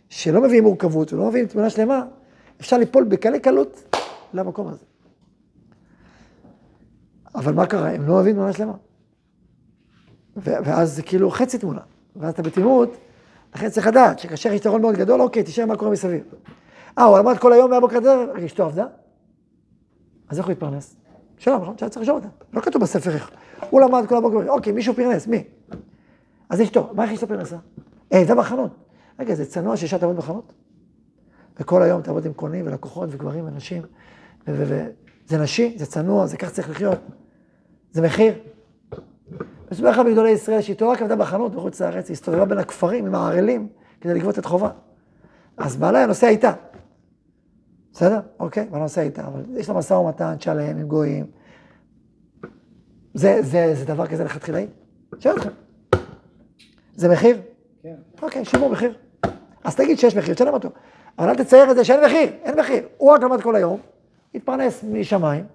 שלא 0.10 0.42
מביאים 0.42 0.64
מורכבות 0.64 1.14
ולא 1.14 1.28
מביאים 1.28 1.48
תמונה 1.48 1.70
שלמה, 1.70 2.06
אפשר 2.60 2.78
ליפול 2.78 3.04
בקלי 3.04 3.40
קלות 3.40 3.96
למקום 4.34 4.68
הזה. 4.68 4.86
אבל 7.36 7.54
מה 7.54 7.66
קרה? 7.66 7.90
הם 7.92 8.08
לא 8.08 8.20
מביאים 8.20 8.36
תמונה 8.36 8.54
שלמה. 8.54 8.74
ואז 10.36 10.96
זה 10.96 11.04
כאילו 11.04 11.32
חצי 11.32 11.58
תמונה. 11.58 11.82
ואז 12.16 12.34
אתה 12.34 12.42
בתמימות, 12.42 12.98
לכן 13.56 13.70
צריך 13.70 13.88
לדעת 13.88 14.20
שכאשר 14.20 14.50
יש 14.50 14.56
יתרון 14.56 14.82
מאוד 14.82 14.96
גדול, 14.96 15.22
אוקיי, 15.22 15.44
תשאר 15.44 15.66
מה 15.66 15.76
קורה 15.76 15.92
מסביב. 15.92 16.24
אה, 16.98 17.04
הוא 17.04 17.18
למד 17.18 17.38
כל 17.38 17.54
היום 17.54 17.72
מהבוקר 17.72 17.98
עד 17.98 18.06
אשתו 18.46 18.64
עבדה? 18.64 18.86
אז 20.30 20.38
איך 20.38 20.46
הוא 20.46 20.54
יתפרנס? 20.54 21.01
שאלה, 21.42 21.58
נכון? 21.58 21.78
שהיה 21.78 21.90
צריך 21.90 22.02
לשאול 22.02 22.18
אותה. 22.18 22.28
לא 22.54 22.62
כתוב 22.62 22.82
בספר 22.82 23.12
איך. 23.12 23.32
הוא 23.70 23.82
למד 23.82 24.06
כל 24.08 24.18
הבוקר, 24.18 24.50
אוקיי, 24.50 24.74
מישהו 24.74 24.94
פרנס, 24.94 25.28
מי? 25.28 25.44
אז 26.50 26.62
אשתו, 26.62 26.90
מה 26.94 27.04
איך 27.04 27.12
אשתו 27.12 27.28
פרנסה? 27.28 27.56
אה, 28.14 28.26
זה 28.26 28.36
בחנות. 28.36 28.72
רגע, 29.20 29.36
זה 29.36 29.46
צנוע 29.46 29.78
שאישה 29.78 29.98
תעבוד 29.98 30.16
בחנות? 30.16 30.54
וכל 31.60 31.84
היום 31.84 32.02
תעבוד 32.02 32.26
עם 32.26 32.34
קונים 32.34 32.68
ולקוחות 32.68 33.10
וגברים 33.12 33.48
ונשים, 33.48 33.84
וזה 34.48 35.38
נשי, 35.40 35.76
זה 35.78 35.86
צנוע, 35.86 36.26
זה 36.26 36.38
כך 36.38 36.50
צריך 36.50 36.70
לחיות. 36.70 37.00
זה 37.92 38.02
מחיר. 38.02 38.34
מספר 39.72 39.90
אחד 39.90 40.06
מגדולי 40.06 40.30
ישראל, 40.30 40.62
שאיתו 40.62 40.90
רק 40.90 41.02
עבדה 41.02 41.16
בחנות 41.16 41.56
בחוץ 41.56 41.82
לארץ, 41.82 42.10
היא 42.10 42.14
הסתובבה 42.14 42.46
בין 42.46 42.58
הכפרים 42.58 43.06
עם 43.06 43.16
הערלים 43.16 43.68
כדי 44.02 44.14
לגבות 44.14 44.40
את 44.40 44.46
חובה. 44.46 44.70
אז 45.58 45.76
בעלה 45.76 45.98
היה 45.98 46.08
נוסע 46.08 46.28
איתה. 46.28 46.52
בסדר? 47.94 48.20
אוקיי, 48.40 48.66
בעלה 48.66 48.84
נוסע 48.84 49.02
איתה, 49.02 49.28
אבל 49.28 49.42
יש 49.56 49.70
לה 49.70 49.76
משא 49.76 49.94
ומתן, 49.94 50.36
תשלם 50.36 50.78
עם 50.78 50.88
גויים. 50.88 51.26
זה, 53.14 53.38
זה, 53.42 53.76
זה 53.76 53.86
דבר 53.86 54.08
כזה 54.08 54.24
לכתחילאי? 54.24 54.68
שואל 55.20 55.36
אתכם. 55.38 55.50
זה 56.96 57.10
מחיר? 57.10 57.42
כן. 57.84 57.96
אוקיי, 58.22 58.46
שימור 58.46 58.70
מחיר. 58.70 58.94
אז 59.64 59.76
תגיד 59.76 60.00
שיש 60.00 60.16
מחיר, 60.16 60.34
תשלם 60.34 60.54
אותו. 60.54 60.70
אבל 61.20 61.30
אל 61.30 61.36
תצייר 61.36 61.72
את 61.72 61.76
זה 61.76 61.84
שאין 61.84 62.06
מחיר, 62.06 62.30
אין 62.44 62.60
מחיר. 62.60 62.84
הוא 62.98 63.12
רק 63.12 63.24
למד 63.24 63.42
כל 63.42 63.56
היום, 63.56 63.80
התפרנס 64.36 64.84
משמיים, 64.84 65.46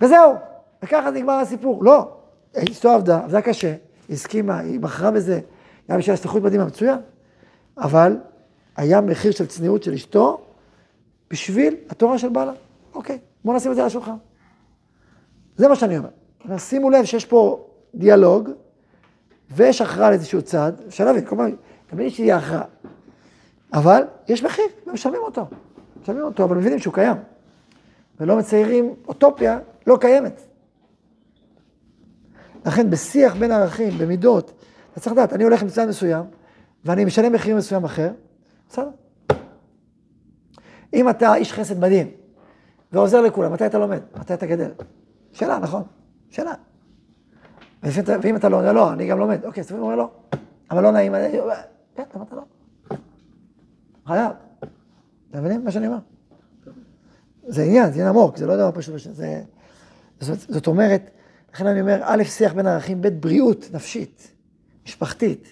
וזהו. 0.00 0.34
וככה 0.82 1.10
נגמר 1.10 1.32
הסיפור. 1.32 1.84
לא, 1.84 2.08
אשתו 2.56 2.90
עבדה, 2.90 3.24
עבדה 3.24 3.40
קשה, 3.40 3.74
היא 4.08 4.14
הסכימה, 4.14 4.58
היא 4.58 4.80
בחרה 4.80 5.10
בזה, 5.10 5.40
היה 5.88 5.98
בשביל 5.98 6.14
השליחות 6.14 6.42
מדהימה, 6.42 6.64
מצוין. 6.64 6.98
אבל 7.78 8.16
היה 8.76 9.00
מחיר 9.00 9.32
של 9.32 9.46
צניעות 9.46 9.82
של 9.82 9.92
אשתו 9.92 10.40
בשביל 11.32 11.76
התורה 11.90 12.18
של 12.18 12.28
בעלה. 12.28 12.52
אוקיי, 12.94 13.18
בואו 13.44 13.56
נשים 13.56 13.70
את 13.70 13.76
זה 13.76 13.82
על 13.82 13.86
השולחן. 13.86 14.16
זה 15.56 15.68
מה 15.68 15.76
שאני 15.76 15.98
אומר. 15.98 16.08
שימו 16.58 16.90
לב 16.90 17.04
שיש 17.04 17.24
פה 17.24 17.66
דיאלוג, 17.94 18.50
ויש 19.50 19.80
הכרעה 19.80 20.08
על 20.08 20.12
איזשהו 20.12 20.42
צד, 20.42 20.72
אפשר 20.88 21.04
להבין, 21.04 21.24
כלומר, 21.24 21.44
יש 21.98 22.18
לי 22.18 22.32
הכרעה. 22.32 22.64
אבל 23.72 24.02
יש 24.28 24.44
מחיר, 24.44 24.64
ומשלמים 24.86 25.20
אותו. 25.22 25.46
משלמים 26.02 26.22
אותו, 26.22 26.44
אבל 26.44 26.56
מבינים 26.56 26.78
שהוא 26.78 26.94
קיים. 26.94 27.16
ולא 28.20 28.36
מציירים 28.36 28.94
אוטופיה 29.08 29.58
לא 29.86 29.96
קיימת. 30.00 30.40
לכן 32.66 32.90
בשיח 32.90 33.34
בין 33.34 33.52
ערכים, 33.52 33.98
במידות, 33.98 34.52
אתה 34.92 35.00
צריך 35.00 35.12
לדעת, 35.12 35.32
אני 35.32 35.44
הולך 35.44 35.62
עם 35.62 35.68
צד 35.68 35.88
מסוים, 35.88 36.24
ואני 36.84 37.04
משלם 37.04 37.32
מחיר 37.32 37.56
מסוים 37.56 37.84
אחר, 37.84 38.10
בסדר. 38.68 38.88
אם 40.94 41.08
אתה 41.08 41.34
איש 41.34 41.52
חסד 41.52 41.78
מדהים, 41.78 42.10
ועוזר 42.92 43.20
לכולם, 43.20 43.52
מתי 43.52 43.66
אתה 43.66 43.78
לומד? 43.78 44.00
מתי 44.16 44.34
אתה 44.34 44.46
גדל? 44.46 44.70
שאלה, 45.32 45.58
נכון? 45.58 45.82
שאלה. 46.30 46.52
ואם 47.82 48.36
אתה 48.36 48.48
לא 48.48 48.56
עונה, 48.56 48.72
לא, 48.72 48.92
אני 48.92 49.06
גם 49.06 49.18
לומד. 49.18 49.44
אוקיי, 49.44 49.60
אז 49.60 49.72
אומר 49.72 49.96
לא. 49.96 50.10
אבל 50.70 50.82
לא 50.82 50.90
נעים, 50.90 51.14
כן, 51.94 52.02
למה 52.14 52.24
אתה 52.24 52.36
לא? 52.36 52.42
חייב. 54.06 54.32
אתם 55.30 55.38
מבינים 55.38 55.64
מה 55.64 55.70
שאני 55.70 55.86
אומר? 55.86 55.98
זה 57.46 57.62
עניין, 57.62 57.86
זה 57.86 57.92
עניין 57.92 58.08
עמוק, 58.08 58.36
זה 58.36 58.46
לא 58.46 58.56
דבר 58.56 58.70
פשוט. 58.74 58.94
זה, 59.14 59.42
זאת, 60.20 60.66
אומרת, 60.66 61.10
לכן 61.54 61.66
אני 61.66 61.80
אומר, 61.80 62.00
א', 62.04 62.22
שיח 62.24 62.52
בין 62.52 62.66
ערכים, 62.66 63.02
ב', 63.02 63.08
בריאות 63.08 63.68
נפשית, 63.72 64.32
משפחתית, 64.86 65.48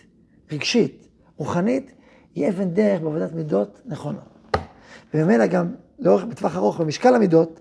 רגשית, 0.52 1.08
רוחנית, 1.36 1.92
היא 2.34 2.48
אבן 2.48 2.70
דרך 2.70 3.00
בעבודת 3.00 3.32
מידות 3.32 3.80
נכונה. 3.86 4.20
וממילא 5.14 5.46
גם 5.46 5.74
לאורך, 5.98 6.24
בטווח 6.24 6.56
ארוך, 6.56 6.80
במשקל 6.80 7.14
המידות, 7.14 7.60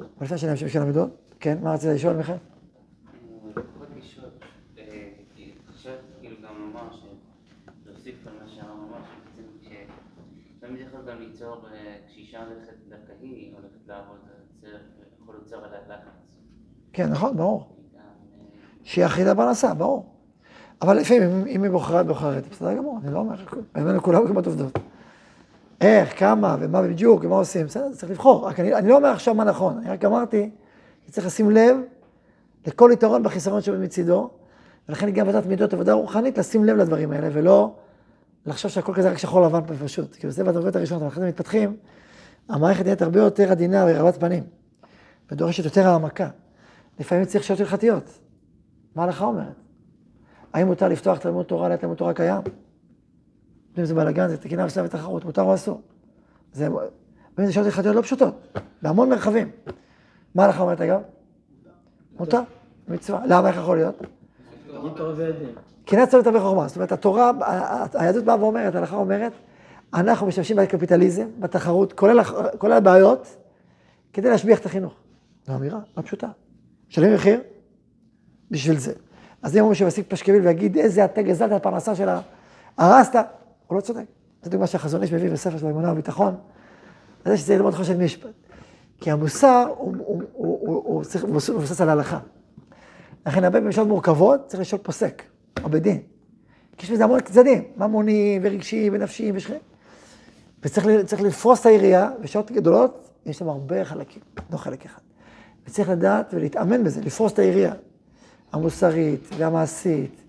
אבל 0.00 0.08
לפני 0.36 0.50
אמשיך 0.50 0.68
של 0.70 0.82
המידות, 0.82 1.10
כן, 1.40 1.58
מה 1.62 1.72
רצית 1.74 1.90
לשאול 1.90 2.16
מיכאל? 2.16 2.34
כן, 16.92 17.10
נכון, 17.10 17.36
ברור. 17.36 17.76
שהיא 18.84 19.06
אחידה 19.06 19.34
פרנסה, 19.34 19.74
ברור. 19.74 20.06
אבל 20.82 20.96
לפעמים, 20.96 21.46
אם- 21.46 21.62
היא 21.62 21.70
בוחרת, 21.70 22.06
בוחרת, 22.06 22.48
בסדר 22.48 22.74
גמור, 22.76 22.98
אני 23.04 23.12
לא 23.14 23.18
אומר, 23.18 23.34
ממנו 23.76 24.02
כולם 24.02 24.26
כמעט 24.28 24.46
עובדות. 24.46 24.78
איך, 25.82 26.18
כמה, 26.18 26.56
ומה 26.60 26.82
בדיוק, 26.82 27.24
ומה 27.24 27.36
עושים, 27.36 27.66
בסדר, 27.66 27.92
צריך 27.92 28.12
לבחור. 28.12 28.46
רק 28.46 28.60
אני, 28.60 28.74
אני 28.74 28.88
לא 28.88 28.96
אומר 28.96 29.08
עכשיו 29.08 29.34
מה 29.34 29.44
נכון, 29.44 29.78
אני 29.78 29.90
רק 29.90 30.04
אמרתי, 30.04 30.50
שצריך 31.06 31.26
לשים 31.26 31.50
לב 31.50 31.76
לכל 32.66 32.90
יתרון 32.92 33.22
בחיסרון 33.22 33.60
שבא 33.60 33.78
מצידו, 33.78 34.30
ולכן 34.88 35.10
גם 35.10 35.28
עבודת 35.28 35.46
מידות, 35.46 35.72
עבודה 35.72 35.92
רוחנית, 35.92 36.38
לשים 36.38 36.64
לב 36.64 36.76
לדברים 36.76 37.12
האלה, 37.12 37.28
ולא 37.32 37.74
לחשוב 38.46 38.70
שהכל 38.70 38.94
כזה 38.94 39.10
רק 39.10 39.18
שחור 39.18 39.40
לבן 39.46 39.60
פשוט. 39.84 40.16
כאילו 40.16 40.32
זה 40.32 40.44
בדרגות 40.44 40.76
הראשונות, 40.76 41.02
אבל 41.02 41.10
אחרי 41.10 41.22
זה 41.22 41.28
מתפתחים, 41.28 41.76
המערכת 42.48 42.84
נהיית 42.84 43.02
הרבה 43.02 43.20
יותר 43.20 43.50
עדינה 43.50 43.84
ורבת 43.88 44.20
פנים, 44.20 44.44
ודורשת 45.32 45.64
יותר 45.64 45.88
העמקה. 45.88 46.28
לפעמים 47.00 47.24
צריך 47.24 47.44
שעות 47.44 47.60
הלכתיות. 47.60 48.18
מה 48.94 49.02
ההלכה 49.02 49.24
אומרת? 49.24 49.54
האם 50.52 50.66
מותר 50.66 50.88
לפתוח 50.88 51.18
תלמוד 51.18 51.46
תורה 51.46 51.68
לתלמוד 51.68 51.96
תורה 51.96 52.14
קיים? 52.14 52.42
אם 53.78 53.84
זה 53.84 53.94
בלאגן, 53.94 54.28
זה 54.28 54.36
תקינה 54.36 54.66
ושלב 54.66 54.84
ותחרות, 54.84 55.24
מותר 55.24 55.42
או 55.42 55.54
אסור? 55.54 55.80
זה, 56.52 56.68
באמת 57.36 57.46
זה 57.46 57.52
שעות 57.52 57.66
הלכתיות 57.66 57.96
לא 57.96 58.02
פשוטות, 58.02 58.58
בהמון 58.82 59.08
מרחבים. 59.08 59.50
מה 60.34 60.42
ההלכה 60.42 60.62
אומרת 60.62 60.80
אגב? 60.80 61.00
מותר, 62.18 62.40
מצווה. 62.88 63.26
למה, 63.26 63.48
איך 63.48 63.56
יכול 63.56 63.76
להיות? 63.76 64.02
קנאת 65.84 66.08
צוות 66.08 66.26
הרבה 66.26 66.40
חוכמה. 66.40 66.68
זאת 66.68 66.76
אומרת, 66.76 66.92
התורה, 66.92 67.30
היהדות 67.94 68.24
באה 68.24 68.40
ואומרת, 68.40 68.74
ההלכה 68.74 68.96
אומרת, 68.96 69.32
אנחנו 69.94 70.26
משתמשים 70.26 70.56
בקפיטליזם, 70.56 71.26
בתחרות, 71.38 71.92
כולל, 72.58 72.72
הבעיות, 72.72 73.36
כדי 74.12 74.30
להשביח 74.30 74.58
את 74.58 74.66
החינוך. 74.66 74.94
זו 75.46 75.54
אמירה 75.54 75.78
לא 75.96 76.02
פשוטה. 76.02 76.28
משלמים 76.90 77.14
מחיר 77.14 77.40
בשביל 78.50 78.78
זה. 78.78 78.92
אז 79.42 79.56
אם 79.56 79.60
אומרים 79.60 79.74
שמסיק 79.74 80.06
פשקוויל 80.08 80.46
ויגיד, 80.46 80.76
איזה 80.76 81.04
אתה 81.04 81.22
גזלת 81.22 81.52
את 81.52 81.56
הפרנסה 81.56 81.94
שלה, 81.94 82.20
הרסת, 82.78 83.16
הוא 83.72 83.76
לא 83.76 83.80
צודק. 83.80 84.04
זו 84.42 84.50
דוגמה 84.50 84.66
שהחזון 84.66 85.02
איש 85.02 85.12
מביא 85.12 85.30
בספר 85.30 85.58
של 85.58 85.66
האמונה 85.66 85.88
והביטחון, 85.88 86.34
על 87.24 87.32
זה 87.32 87.38
שצריך 87.38 87.58
ללמוד 87.58 87.74
חושן 87.74 88.04
משפט. 88.04 88.30
כי 89.00 89.10
המוסר 89.10 89.72
הוא, 89.76 91.02
מבוסס 91.28 91.80
על 91.80 91.88
ההלכה. 91.88 92.18
לכן 93.26 93.44
הרבה 93.44 93.60
במשלות 93.60 93.88
מורכבות 93.88 94.40
צריך 94.46 94.60
לשאול 94.60 94.80
פוסק, 94.84 95.22
או 95.64 95.68
בדין. 95.68 95.98
כי 96.76 96.86
יש 96.86 96.92
בזה 96.92 97.04
המון 97.04 97.20
צדדים, 97.20 97.62
ממוניים 97.76 98.42
ורגשיים 98.44 98.92
ונפשיים 98.94 99.36
ושכם. 99.36 99.58
וצריך 100.62 101.20
לפרוס 101.22 101.60
את 101.60 101.66
היריעה, 101.66 102.10
בשעות 102.20 102.50
גדולות 102.50 103.10
יש 103.26 103.38
שם 103.38 103.48
הרבה 103.48 103.84
חלקים, 103.84 104.22
לא 104.50 104.56
חלק 104.56 104.84
אחד. 104.84 105.02
וצריך 105.66 105.88
לדעת 105.88 106.34
ולהתאמן 106.34 106.84
בזה, 106.84 107.00
לפרוס 107.00 107.32
את 107.32 107.38
היריעה. 107.38 107.74
המוסרית 108.52 109.28
והמעשית 109.38 110.22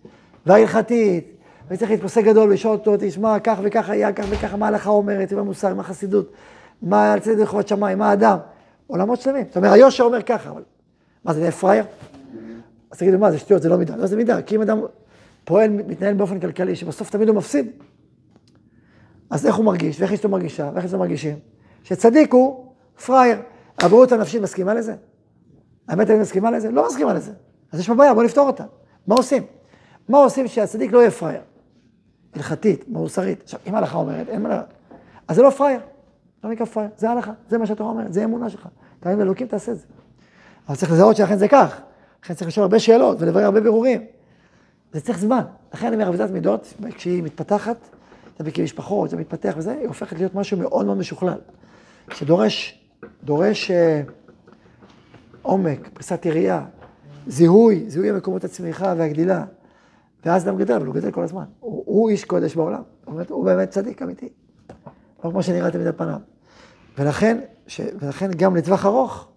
וההלכתית. 0.46 1.33
וצריך 1.74 1.92
להתפוסק 1.92 2.24
גדול 2.24 2.50
ולשאול 2.50 2.74
אותו, 2.74 2.96
תשמע, 3.00 3.40
כך 3.40 3.60
וכך 3.64 3.90
היה, 3.90 4.14
כך 4.14 4.26
וככה, 4.30 4.58
מה 4.58 4.66
ההלכה 4.66 4.90
אומרת, 4.90 5.34
ומה 5.34 5.42
המוסר, 5.42 5.74
מה 5.74 5.82
החסידות, 5.82 6.32
מה 6.82 7.14
על 7.14 7.20
צדק 7.20 7.40
לכבוד 7.40 7.68
שמיים, 7.68 8.00
מה 8.00 8.10
האדם. 8.10 8.38
עולמות 8.88 9.22
שלמים. 9.22 9.46
זאת 9.48 9.58
אומרת, 9.58 9.74
היושר 9.74 10.04
אומר 10.04 10.22
ככה, 10.22 10.50
אבל 10.50 10.64
מה 11.26 11.34
זה, 11.34 11.40
נהיה 11.40 11.52
פראייר? 11.52 11.86
אז 12.92 12.98
תגידו, 12.98 13.20
מה, 13.20 13.32
זה 13.32 13.38
שטויות, 13.38 13.62
זה 13.62 13.70
לא 13.70 13.78
מידה. 13.78 13.96
לא, 13.96 14.08
זה 14.08 14.18
מידה, 14.18 14.42
כי 14.42 14.56
אם 14.56 14.62
אדם 14.62 14.82
פועל, 15.44 15.70
מתנהל 15.70 16.14
באופן 16.14 16.40
כלכלי, 16.40 16.76
שבסוף 16.76 17.10
תמיד 17.10 17.28
הוא 17.28 17.38
מפסיד, 17.38 17.72
אז 19.30 19.46
איך 19.46 19.56
הוא 19.56 19.66
מרגיש, 19.66 20.00
ואיך 20.00 20.14
אשתו 20.14 20.30
מרגישה, 20.30 20.72
ואיך 20.74 20.86
אשתו 20.86 20.98
מרגישים? 20.98 21.40
שצדיק 21.84 22.34
הוא 22.34 22.66
פראייר. 23.06 23.38
הבריאות 23.80 24.12
הנפשית 24.12 24.42
מסכימה 24.42 24.74
לזה? 24.74 24.96
האמת, 25.88 26.10
אני 26.10 26.20
מסכימה 26.20 26.52
לזה? 26.52 26.72
לא 26.72 26.88
מסכימה 26.88 27.14
לזה. 27.14 27.32
אז 27.72 27.80
יש 27.80 27.88
פה 27.88 27.96
בעיה, 27.96 28.14
בוא 28.14 28.24
נפתור 28.24 28.48
אותה. 28.48 28.64
מה 29.08 29.16
עושים? 29.16 29.44
מה 30.10 30.18
עושים 30.18 30.48
שהצדיק 30.48 30.92
לא 30.92 31.00
יהיה 31.00 31.12
פראייר? 31.12 31.42
הלכתית, 32.36 32.86
מוסרית. 32.88 33.42
עכשיו, 33.44 33.60
אם 33.68 33.76
ההלכה 33.76 33.98
אומרת, 33.98 34.30
אין 34.30 34.42
מה 34.42 34.50
לה... 34.50 34.62
אז 35.28 35.36
זה 35.36 35.42
לא 35.42 35.50
פראייר. 35.50 35.80
לא 36.44 36.50
נקרא 36.50 36.66
פראייר, 36.66 36.92
זה 36.98 37.10
ההלכה, 37.10 37.32
זה 37.50 37.58
מה 37.58 37.66
שהתורה 37.66 37.90
אומרת, 37.90 38.14
זה 38.14 38.22
האמונה 38.22 38.50
שלך. 38.50 38.68
אתה 39.00 39.10
מאמין 39.10 39.20
באלוקים, 39.20 39.48
תעשה 39.48 39.72
את 39.72 39.78
זה. 39.78 39.86
אבל 40.68 40.76
צריך 40.76 40.92
לזהות 40.92 41.16
שאכן 41.16 41.38
זה 41.38 41.48
כך. 41.48 41.82
לכן 42.24 42.34
צריך 42.34 42.48
לשאול 42.48 42.64
הרבה 42.64 42.80
שאלות 42.80 43.18
ולברר 43.22 43.46
הרבה 43.46 43.62
בירורים. 43.62 44.06
זה 44.94 45.02
צריך 45.02 45.20
זמן. 45.20 45.42
לכן 45.74 45.88
אני 45.88 45.96
אומר, 45.96 46.08
עבודת 46.08 46.30
מידות, 46.30 46.74
כשהיא 46.96 47.24
מתפתחת, 47.24 47.78
אתה 48.36 48.44
מכיר 48.44 48.64
משפחות, 48.64 49.10
זה 49.10 49.18
מתפתח 49.18 49.54
וזה, 49.58 49.72
היא 49.72 49.88
הופכת 49.88 50.18
להיות 50.18 50.36
משהו 50.36 50.58
מאוד 50.58 50.86
מאוד 50.86 50.98
משוכלל. 50.98 51.38
שדורש, 52.12 52.80
דורש 53.24 53.72
אה, 53.72 54.02
עומק, 55.42 55.90
פריסת 55.94 56.26
יריעה, 56.26 56.66
זיהוי, 57.28 57.84
זיהוי 57.88 58.10
המקומות 58.10 58.44
הצמיחה 58.44 58.94
והגדילה. 58.98 59.44
ואז 60.26 60.48
אדם 60.48 60.58
גדל, 60.58 60.74
אבל 60.74 60.86
הוא 60.86 60.96
גדל 60.96 61.12
כל 61.12 61.24
הזמן. 61.24 61.44
הוא, 61.60 61.84
הוא 61.86 62.10
איש 62.10 62.24
קודש 62.24 62.56
בעולם. 62.56 62.82
באמת, 63.08 63.30
הוא 63.30 63.46
באמת 63.46 63.70
צדיק 63.70 64.02
אמיתי. 64.02 64.30
לא 65.24 65.30
כמו 65.30 65.44
שנראה 65.44 65.72
תמיד 65.72 65.88
על 65.88 65.94
פניו. 65.94 66.20
ולכן, 66.98 67.40
ש, 67.68 67.82
ולכן 68.00 68.32
גם 68.32 68.56
לטווח 68.56 68.86
ארוך, 68.86 69.28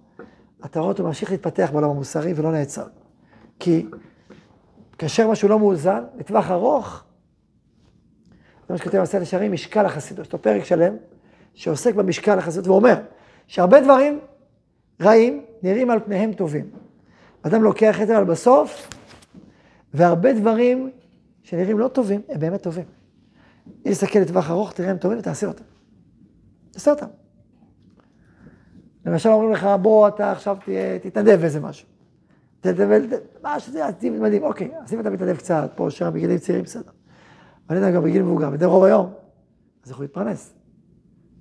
אתה 0.65 0.81
רואה 0.81 0.93
אותו 0.93 1.05
ממשיך 1.05 1.31
להתפתח 1.31 1.69
בעולם 1.73 1.91
המוסרי 1.91 2.33
ולא 2.37 2.53
נעצר. 2.53 2.87
כי 3.59 3.87
כאשר 4.99 5.31
משהו 5.31 5.49
לא 5.49 5.59
מאוזן, 5.59 6.05
לטווח 6.17 6.51
ארוך, 6.51 7.05
זה 8.69 8.75
מה 8.75 8.79
שכותב 8.79 8.99
עשה 8.99 9.19
לשערים, 9.19 9.53
משקל 9.53 9.87
החסידות. 9.87 10.27
יש 10.27 10.33
לו 10.33 10.43
פרק 10.43 10.65
שלם 10.65 10.97
שעוסק 11.55 11.95
במשקל 11.95 12.39
החסידות 12.39 12.67
ואומר 12.67 12.95
שהרבה 13.47 13.81
דברים 13.81 14.21
רעים 15.03 15.45
נראים 15.63 15.91
על 15.91 16.01
פניהם 16.05 16.33
טובים. 16.33 16.71
אדם 17.43 17.63
לוקח 17.63 18.03
את 18.03 18.07
זה, 18.07 18.17
אבל 18.17 18.25
בסוף, 18.25 18.89
והרבה 19.97 20.33
דברים 20.33 20.91
שנראים 21.43 21.79
לא 21.79 21.89
טובים, 21.89 22.21
הם 22.29 22.41
באמת 22.41 22.63
טובים. 22.63 22.85
אם 23.87 23.91
תסתכל 23.91 24.19
לטווח 24.19 24.51
ארוך, 24.51 24.73
תראה 24.73 24.91
הם 24.91 24.97
טובים 24.97 25.19
ותעשה 25.19 25.47
אותם. 25.47 25.65
תעשה 26.71 26.91
אותם. 26.91 27.07
למשל 29.07 29.29
אומרים 29.29 29.53
לך, 29.53 29.69
בוא 29.83 30.09
אתה 30.09 30.33
עכשיו 30.33 30.57
תהיה, 30.65 30.99
תתנדב 30.99 31.41
באיזה 31.41 31.61
משהו. 31.61 31.89
תתנדב, 32.61 33.01
מה 33.43 33.61
שזה, 33.61 33.81
תהיה 33.99 34.13
מדהים, 34.13 34.43
אוקיי, 34.43 34.71
אז 34.85 34.95
אם 34.95 35.01
אתה 35.01 35.11
מתנדב 35.11 35.37
קצת, 35.37 35.71
פה, 35.75 35.91
שם, 35.91 36.11
בגילים 36.15 36.39
צעירים, 36.39 36.65
בסדר. 36.65 36.91
אבל 37.69 37.85
אני 37.85 37.93
גם 37.93 38.03
בגיל 38.03 38.23
מבוגר, 38.23 38.51
בדי 38.51 38.65
רוב 38.65 38.85
היום, 38.85 39.13
אז 39.85 39.91
יכול 39.91 40.05
להתפרנס. 40.05 40.55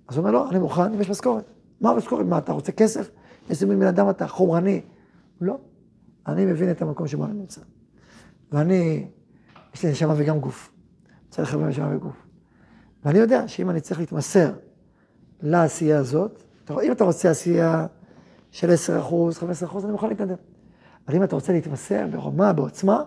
אז 0.07 0.17
הוא 0.17 0.23
אומר, 0.23 0.31
לא, 0.31 0.49
אני 0.49 0.59
מוכן, 0.59 0.93
אם 0.93 1.01
יש 1.01 1.09
משכורת. 1.09 1.45
מה 1.81 1.91
המשכורת? 1.91 2.25
מה, 2.25 2.37
אתה 2.37 2.51
רוצה 2.51 2.71
כסף? 2.71 3.09
איזה 3.49 3.65
מין 3.65 3.79
בן 3.79 3.87
אדם 3.87 4.09
אתה, 4.09 4.27
חומרני? 4.27 4.81
לא. 5.41 5.57
אני 6.27 6.45
מבין 6.45 6.71
את 6.71 6.81
המקום 6.81 7.07
שבו 7.07 7.25
אני 7.25 7.33
נמצא. 7.33 7.61
ואני, 8.55 9.07
יש 9.73 9.83
לי 9.83 9.91
נשמה 9.91 10.13
וגם 10.17 10.39
גוף. 10.39 10.71
רוצה 11.27 11.41
לחבר 11.41 11.65
נשמה 11.65 11.95
וגוף. 11.95 12.15
ואני 13.05 13.19
יודע 13.19 13.47
שאם 13.47 13.69
אני 13.69 13.81
צריך 13.81 13.99
להתמסר 13.99 14.51
לעשייה 15.41 15.99
הזאת, 15.99 16.43
אם 16.83 16.91
אתה 16.91 17.03
רוצה 17.03 17.29
עשייה 17.29 17.85
של 18.51 18.71
10 18.71 18.99
אחוז, 18.99 19.37
15 19.37 19.69
אחוז, 19.69 19.83
אני 19.83 19.91
מוכן 19.91 20.09
להתנדב. 20.09 20.35
אבל 21.07 21.15
אם 21.15 21.23
אתה 21.23 21.35
רוצה 21.35 21.53
להתמסר 21.53 22.07
ברמה, 22.11 22.53
בעוצמה, 22.53 23.03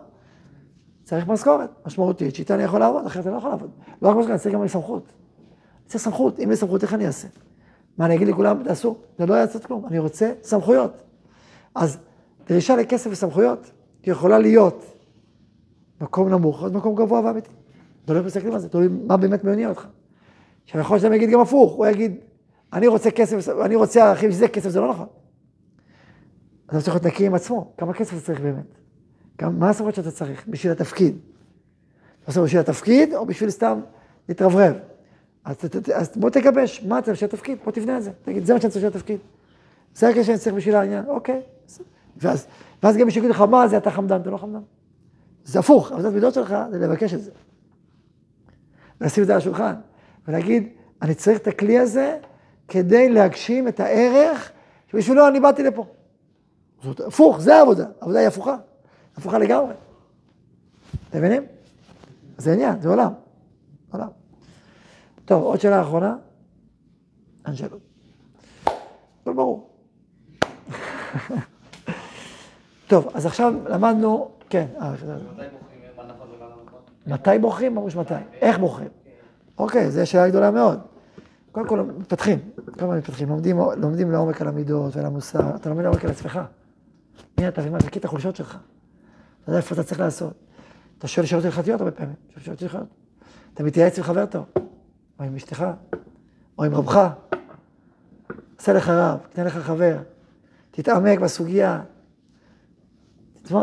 צריך 1.04 1.26
משכורת 1.26 1.70
משמעותית, 1.86 2.34
שאיתה 2.34 2.54
אני 2.54 2.62
יכול 2.62 2.80
לעבוד, 2.80 3.06
אחרת 3.06 3.26
אני 3.26 3.32
לא 3.32 3.38
יכול 3.38 3.50
לעבוד. 3.50 3.70
לא 4.02 4.08
רק 4.08 4.16
משכורת, 4.16 4.30
אני 4.30 4.38
צריך 4.38 4.54
גם 4.54 4.68
סמכות. 4.68 5.02
אני 5.02 5.86
צריך 5.86 6.04
סמכות, 6.04 6.40
אם 6.40 6.52
יש 6.52 6.58
סמכות, 6.58 6.82
איך 6.82 6.94
אני 6.94 7.06
אעשה? 7.06 7.28
מה, 7.98 8.06
אני 8.06 8.16
אגיד 8.16 8.28
לכולם, 8.28 8.62
תעשו? 8.64 8.96
זה 9.18 9.26
לא 9.26 9.34
יעשה 9.34 9.58
כלום, 9.58 9.86
אני 9.86 9.98
רוצה 9.98 10.32
סמכויות. 10.42 11.02
אז 11.74 11.98
דרישה 12.48 12.76
לכסף 12.76 13.10
וסמכויות 13.12 13.70
יכולה 14.04 14.38
להיות 14.38 14.97
מקום 16.00 16.28
נמוך, 16.28 16.62
או 16.62 16.70
מקום 16.70 16.94
גבוה 16.94 17.20
ואמיתי. 17.24 17.50
תלוי 18.04 18.18
איך 18.18 18.26
מסתכלים 18.26 18.52
על 18.52 18.58
זה, 18.58 18.68
תלוי 18.68 18.88
מה 19.06 19.16
באמת 19.16 19.44
מעניין 19.44 19.68
אותך. 19.68 19.86
עכשיו, 20.64 20.80
יכול 20.80 20.94
להיות 20.94 21.02
שאדם 21.02 21.14
יגיד 21.14 21.30
גם 21.30 21.40
הפוך, 21.40 21.72
הוא 21.72 21.86
יגיד, 21.86 22.16
אני 22.72 22.86
רוצה 22.86 23.10
כסף, 23.10 23.48
אני 23.48 23.76
רוצה 23.76 24.08
ערכים, 24.08 24.32
שזה 24.32 24.48
כסף, 24.48 24.68
זה 24.68 24.80
לא 24.80 24.90
נכון. 24.90 25.06
אתה 26.66 26.80
צריך 26.80 26.88
להיות 26.88 27.06
נקי 27.06 27.26
עם 27.26 27.34
עצמו, 27.34 27.72
כמה 27.78 27.94
כסף 27.94 28.12
אתה 28.12 28.20
צריך 28.20 28.40
באמת? 28.40 28.66
גם, 29.40 29.58
מה 29.58 29.70
הסמכות 29.70 29.94
שאתה 29.94 30.10
צריך 30.10 30.48
בשביל 30.48 30.72
התפקיד? 30.72 31.16
אתה 32.22 32.30
עושה 32.30 32.42
בשביל 32.42 32.60
התפקיד, 32.60 33.14
או 33.14 33.26
בשביל 33.26 33.50
סתם 33.50 33.80
להתרברב? 34.28 34.74
אז, 35.44 35.56
אז 35.94 36.16
בוא 36.16 36.30
תגבש, 36.30 36.84
מה 36.84 36.98
אתה 36.98 37.12
בשביל 37.12 37.30
התפקיד? 37.30 37.58
בוא 37.64 37.72
תבנה 37.72 37.98
את 37.98 38.02
זה, 38.02 38.10
תגיד, 38.22 38.44
זה 38.44 38.54
מה 38.54 38.60
שאני 38.60 38.70
צריך 38.70 38.84
בשביל 38.84 38.96
התפקיד. 38.96 39.18
זה 39.94 40.08
הכסף 40.08 40.22
שאני 40.22 40.38
צריך 40.38 40.56
בשביל 40.56 40.74
העניין, 40.74 41.04
אוקיי. 41.08 41.40
ואז, 42.16 42.46
ואז 42.82 42.96
גם 42.96 43.04
מישהו 43.04 43.18
יגיד 43.18 43.30
לך, 43.30 43.40
מה 43.40 43.68
זה, 43.68 43.76
אתה 43.76 43.90
חמדן, 43.90 44.20
אתה 44.20 44.30
לא 44.30 44.36
חמדן. 44.36 44.60
זה 45.48 45.58
הפוך, 45.58 45.92
עבודת 45.92 46.12
מידות 46.12 46.34
שלך 46.34 46.54
זה 46.70 46.78
לבקש 46.78 47.14
את 47.14 47.22
זה. 47.22 47.30
ולשים 49.00 49.22
את 49.22 49.26
זה 49.26 49.32
על 49.32 49.38
השולחן, 49.38 49.74
ולהגיד, 50.28 50.68
אני 51.02 51.14
צריך 51.14 51.38
את 51.38 51.46
הכלי 51.46 51.78
הזה 51.78 52.18
כדי 52.68 53.08
להגשים 53.08 53.68
את 53.68 53.80
הערך 53.80 54.52
שבשבילו 54.90 55.28
אני 55.28 55.40
באתי 55.40 55.62
לפה. 55.62 55.86
זאת, 56.82 57.00
הפוך, 57.00 57.40
זה 57.40 57.56
העבודה, 57.56 57.86
העבודה 58.00 58.18
היא 58.18 58.28
הפוכה, 58.28 58.56
הפוכה 59.16 59.38
לגמרי. 59.38 59.74
אתם 61.10 61.18
מבינים? 61.18 61.42
זה 62.38 62.52
עניין, 62.52 62.80
זה 62.80 62.88
עולם. 62.88 63.12
עולם. 63.92 64.08
טוב, 65.24 65.42
עוד 65.42 65.60
שאלה 65.60 65.82
אחרונה. 65.82 66.16
אין 67.46 67.56
שאלות. 67.56 67.80
הכל 69.22 69.32
ברור. 69.32 69.70
טוב, 72.88 73.08
אז 73.14 73.26
עכשיו 73.26 73.54
למדנו, 73.68 74.37
כן, 74.50 74.66
אה, 74.80 74.94
מתי 77.06 77.38
בוחרים? 77.40 77.74
ממש 77.74 77.96
מתי. 77.96 78.14
איך 78.32 78.58
בוחרים? 78.58 78.88
אוקיי, 79.58 79.90
זו 79.90 80.06
שאלה 80.06 80.28
גדולה 80.28 80.50
מאוד. 80.50 80.80
קודם 81.52 81.68
כל 81.68 81.80
מתפתחים, 81.80 82.38
הזמן 82.78 82.98
מתפתחים, 82.98 83.28
לומדים, 83.76 84.10
לעומק 84.10 84.40
על 84.40 84.48
המידות 84.48 84.96
ועל 84.96 85.06
המוסר, 85.06 85.56
אתה 85.56 85.68
לומד 85.68 85.82
לעומק 85.82 86.04
על 86.04 86.10
עצמך. 86.10 86.40
מי 87.38 87.48
אתה 87.48 87.62
ומה, 87.64 87.78
תכיר 87.78 88.00
את 88.00 88.04
החולשות 88.04 88.36
שלך. 88.36 88.58
אתה 89.42 89.50
יודע 89.50 89.56
איפה 89.56 89.74
אתה 89.74 89.82
צריך 89.82 90.00
לעשות. 90.00 90.32
אתה 90.98 91.08
שואל 91.08 91.26
שאלות 91.26 91.44
הלכתיות 91.44 91.80
הרבה 91.80 91.92
פעמים, 91.92 92.14
שואל 92.34 92.44
שאלות 92.44 92.62
הלכתיות. 92.62 92.86
אתה 93.54 93.62
מתייעץ 93.62 93.98
עם 93.98 94.04
חבר 94.04 94.26
טוב, 94.26 94.44
או 95.18 95.24
עם 95.24 95.34
אשתך, 95.34 95.66
או 96.58 96.64
עם 96.64 96.74
רבך. 96.74 97.08
עשה 98.58 98.72
לך 98.72 98.88
רב, 98.88 99.18
תן 99.30 99.44
לך 99.44 99.58
חבר, 99.58 99.96
תתעמק 100.70 101.18
בסוגיה, 101.18 101.80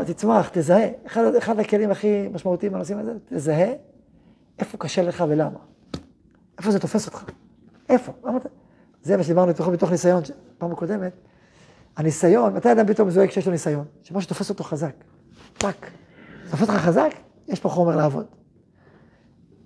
תצמח, 0.05 0.49
תזהה. 0.53 0.87
אחד, 1.05 1.35
אחד 1.35 1.59
הכלים 1.59 1.91
הכי 1.91 2.27
משמעותיים 2.33 2.71
בנושאים 2.71 2.99
הזה, 2.99 3.13
תזהה 3.29 3.73
איפה 4.59 4.77
קשה 4.77 5.01
לך 5.01 5.23
ולמה. 5.29 5.59
איפה 6.57 6.71
זה 6.71 6.79
תופס 6.79 7.07
אותך? 7.07 7.23
איפה? 7.89 8.13
למה 8.23 8.37
אתה... 8.37 8.49
זה 9.03 9.17
מה 9.17 9.23
שדיברנו 9.23 9.51
מתוך, 9.51 9.67
מתוך 9.67 9.91
ניסיון, 9.91 10.23
פעם 10.57 10.71
הקודמת. 10.71 11.11
הניסיון, 11.97 12.53
מתי 12.53 12.71
אדם 12.71 12.87
פתאום 12.87 13.09
זועק 13.09 13.31
שיש 13.31 13.45
לו 13.45 13.51
ניסיון? 13.51 13.85
שמשהו 14.03 14.29
תופס 14.29 14.49
אותו 14.49 14.63
חזק. 14.63 14.93
טאק. 15.57 15.91
תופס 16.51 16.61
אותך 16.61 16.73
חזק? 16.73 17.09
יש 17.47 17.59
פה 17.59 17.69
חומר 17.69 17.95
לעבוד. 17.95 18.25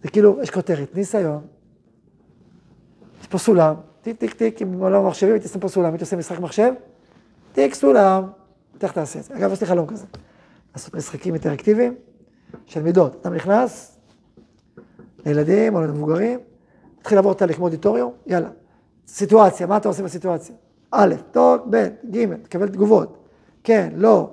זה 0.04 0.10
כאילו, 0.10 0.42
יש 0.42 0.50
כותרת, 0.50 0.96
ניסיון. 0.96 1.42
יש 3.22 3.28
פה 3.28 3.38
סולם, 3.38 3.76
טיק 4.02 4.18
טיק 4.18 4.34
טיק, 4.34 4.62
עם 4.62 4.82
עולם 4.82 5.06
המחשבים, 5.06 5.34
הייתי 5.34 5.48
שם 5.48 5.60
פה 5.60 5.68
סולם, 5.68 5.90
הייתי 5.90 6.04
עושה 6.04 6.16
משחק 6.16 6.40
מחשב, 6.40 6.74
טיק 7.54 7.74
סולם, 7.74 8.24
איך 8.84 8.92
תעשה 8.92 9.20
את 9.20 9.24
זה? 9.24 9.36
אגב, 9.38 9.52
יש 9.52 9.62
לי 9.62 9.68
חלום 9.68 9.88
כזה. 9.88 10.06
לעשות 10.76 10.94
משחקים 10.96 11.34
אינטראקטיביים 11.34 11.96
של 12.66 12.82
מידות. 12.82 13.16
אתה 13.22 13.30
נכנס 13.30 13.98
לילדים 15.26 15.76
או 15.76 15.82
למבוגרים, 15.82 16.40
תתחיל 17.00 17.18
לעבור 17.18 17.34
תהליך 17.34 17.56
כמו 17.56 17.66
אודיטוריום, 17.66 18.14
יאללה. 18.28 18.50
סיטואציה, 19.08 19.68
מה 19.68 19.78
אתה 19.78 19.88
עושה 19.88 20.04
בסיטואציה? 20.04 20.56
א', 20.92 21.16
טוב, 21.32 21.62
ב', 21.70 21.88
ג', 22.12 22.34
תקבל 22.44 22.68
תגובות. 22.68 23.18
כן, 23.64 23.90
לא. 23.96 24.30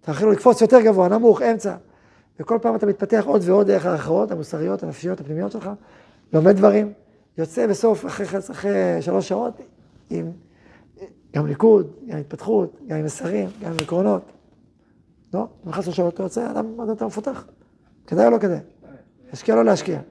תתחילו 0.00 0.30
לקפוץ 0.30 0.60
יותר 0.60 0.80
גבוה, 0.80 1.08
נמוך, 1.08 1.42
אמצע. 1.42 1.74
וכל 2.40 2.58
פעם 2.62 2.74
אתה 2.76 2.86
מתפתח 2.86 3.24
עוד 3.26 3.42
ועוד 3.44 3.66
דרך 3.66 3.86
ההכרעות 3.86 4.30
המוסריות, 4.30 4.82
הנפשיות, 4.82 5.20
הפנימיות 5.20 5.52
שלך, 5.52 5.70
לומד 6.32 6.56
דברים, 6.56 6.92
יוצא 7.38 7.66
בסוף, 7.66 8.06
אחרי, 8.06 8.26
אחרי 8.50 9.02
שלוש 9.02 9.28
שעות, 9.28 9.60
עם 10.10 10.30
גם 11.36 11.46
ליכוד, 11.46 11.86
גם 12.06 12.18
התפתחות, 12.18 12.76
גם 12.86 12.98
עם 12.98 13.04
מסרים, 13.04 13.48
גם 13.62 13.72
עם 13.72 13.76
עקרונות. 13.82 14.22
לא? 15.34 15.40
אם 15.40 15.70
נכנס 15.70 15.88
לשאלות, 15.88 16.14
אתה 16.14 16.22
יוצא, 16.22 16.50
אדם 16.50 16.88
יותר 16.88 17.06
מפותח. 17.06 17.46
כדאי 18.06 18.26
או 18.26 18.30
לא 18.30 18.38
כדאי? 18.38 18.58
להשקיע 19.30 19.54
או 19.54 19.60
לא 19.60 19.64
להשקיע? 19.64 20.00